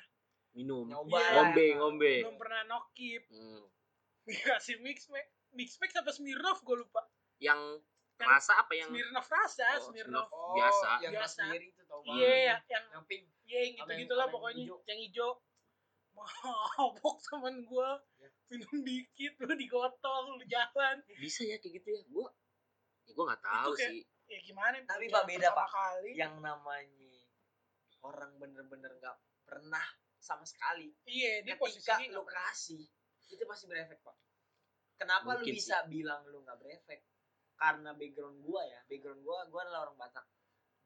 [0.50, 0.86] Minum.
[0.86, 1.30] nyoba Iya.
[1.36, 2.14] Ngombe, ngombe.
[2.22, 3.62] belum pernah nokip Hmm.
[4.28, 7.02] Dikasih mix max mix max apa Smirnoff gua lupa
[7.38, 7.80] Yang
[8.14, 10.88] Yang rasa apa yang Smirnoff rasa Oh, Smirnoff Oh, Biasa.
[11.00, 11.42] yang Biasa.
[11.54, 12.18] itu tau banget.
[12.18, 14.76] iya yang yang yang pink iya yang Sama gitu yang- gitulah yang pokoknya hijau.
[14.84, 15.30] yang hijau
[16.12, 18.28] mabok temen gua Ya.
[18.50, 22.02] minum dikit lu digotong lu jalan bisa ya kayak gitu ya?
[22.08, 22.26] Gua
[23.04, 24.02] ya gua nggak tahu kayak- sih.
[24.26, 25.68] ya gimana Tapi, yang Pak, beda, Pak.
[25.70, 27.14] kali yang namanya
[28.02, 29.86] orang bener-bener nggak pernah
[30.18, 31.62] sama sekali iya dia ketika
[31.96, 32.84] posisinya lu kasih
[33.28, 34.16] itu pasti berefek pak.
[34.98, 37.00] Kenapa lu Mungkin bisa bilang lu nggak berefek?
[37.58, 38.80] Karena background gua ya.
[38.88, 40.26] Background gua gua adalah orang Batak.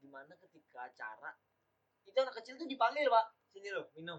[0.03, 1.33] Di mana ketika acara
[2.03, 3.27] itu anak kecil tuh dipanggil pak.
[3.53, 4.19] Sini lo minum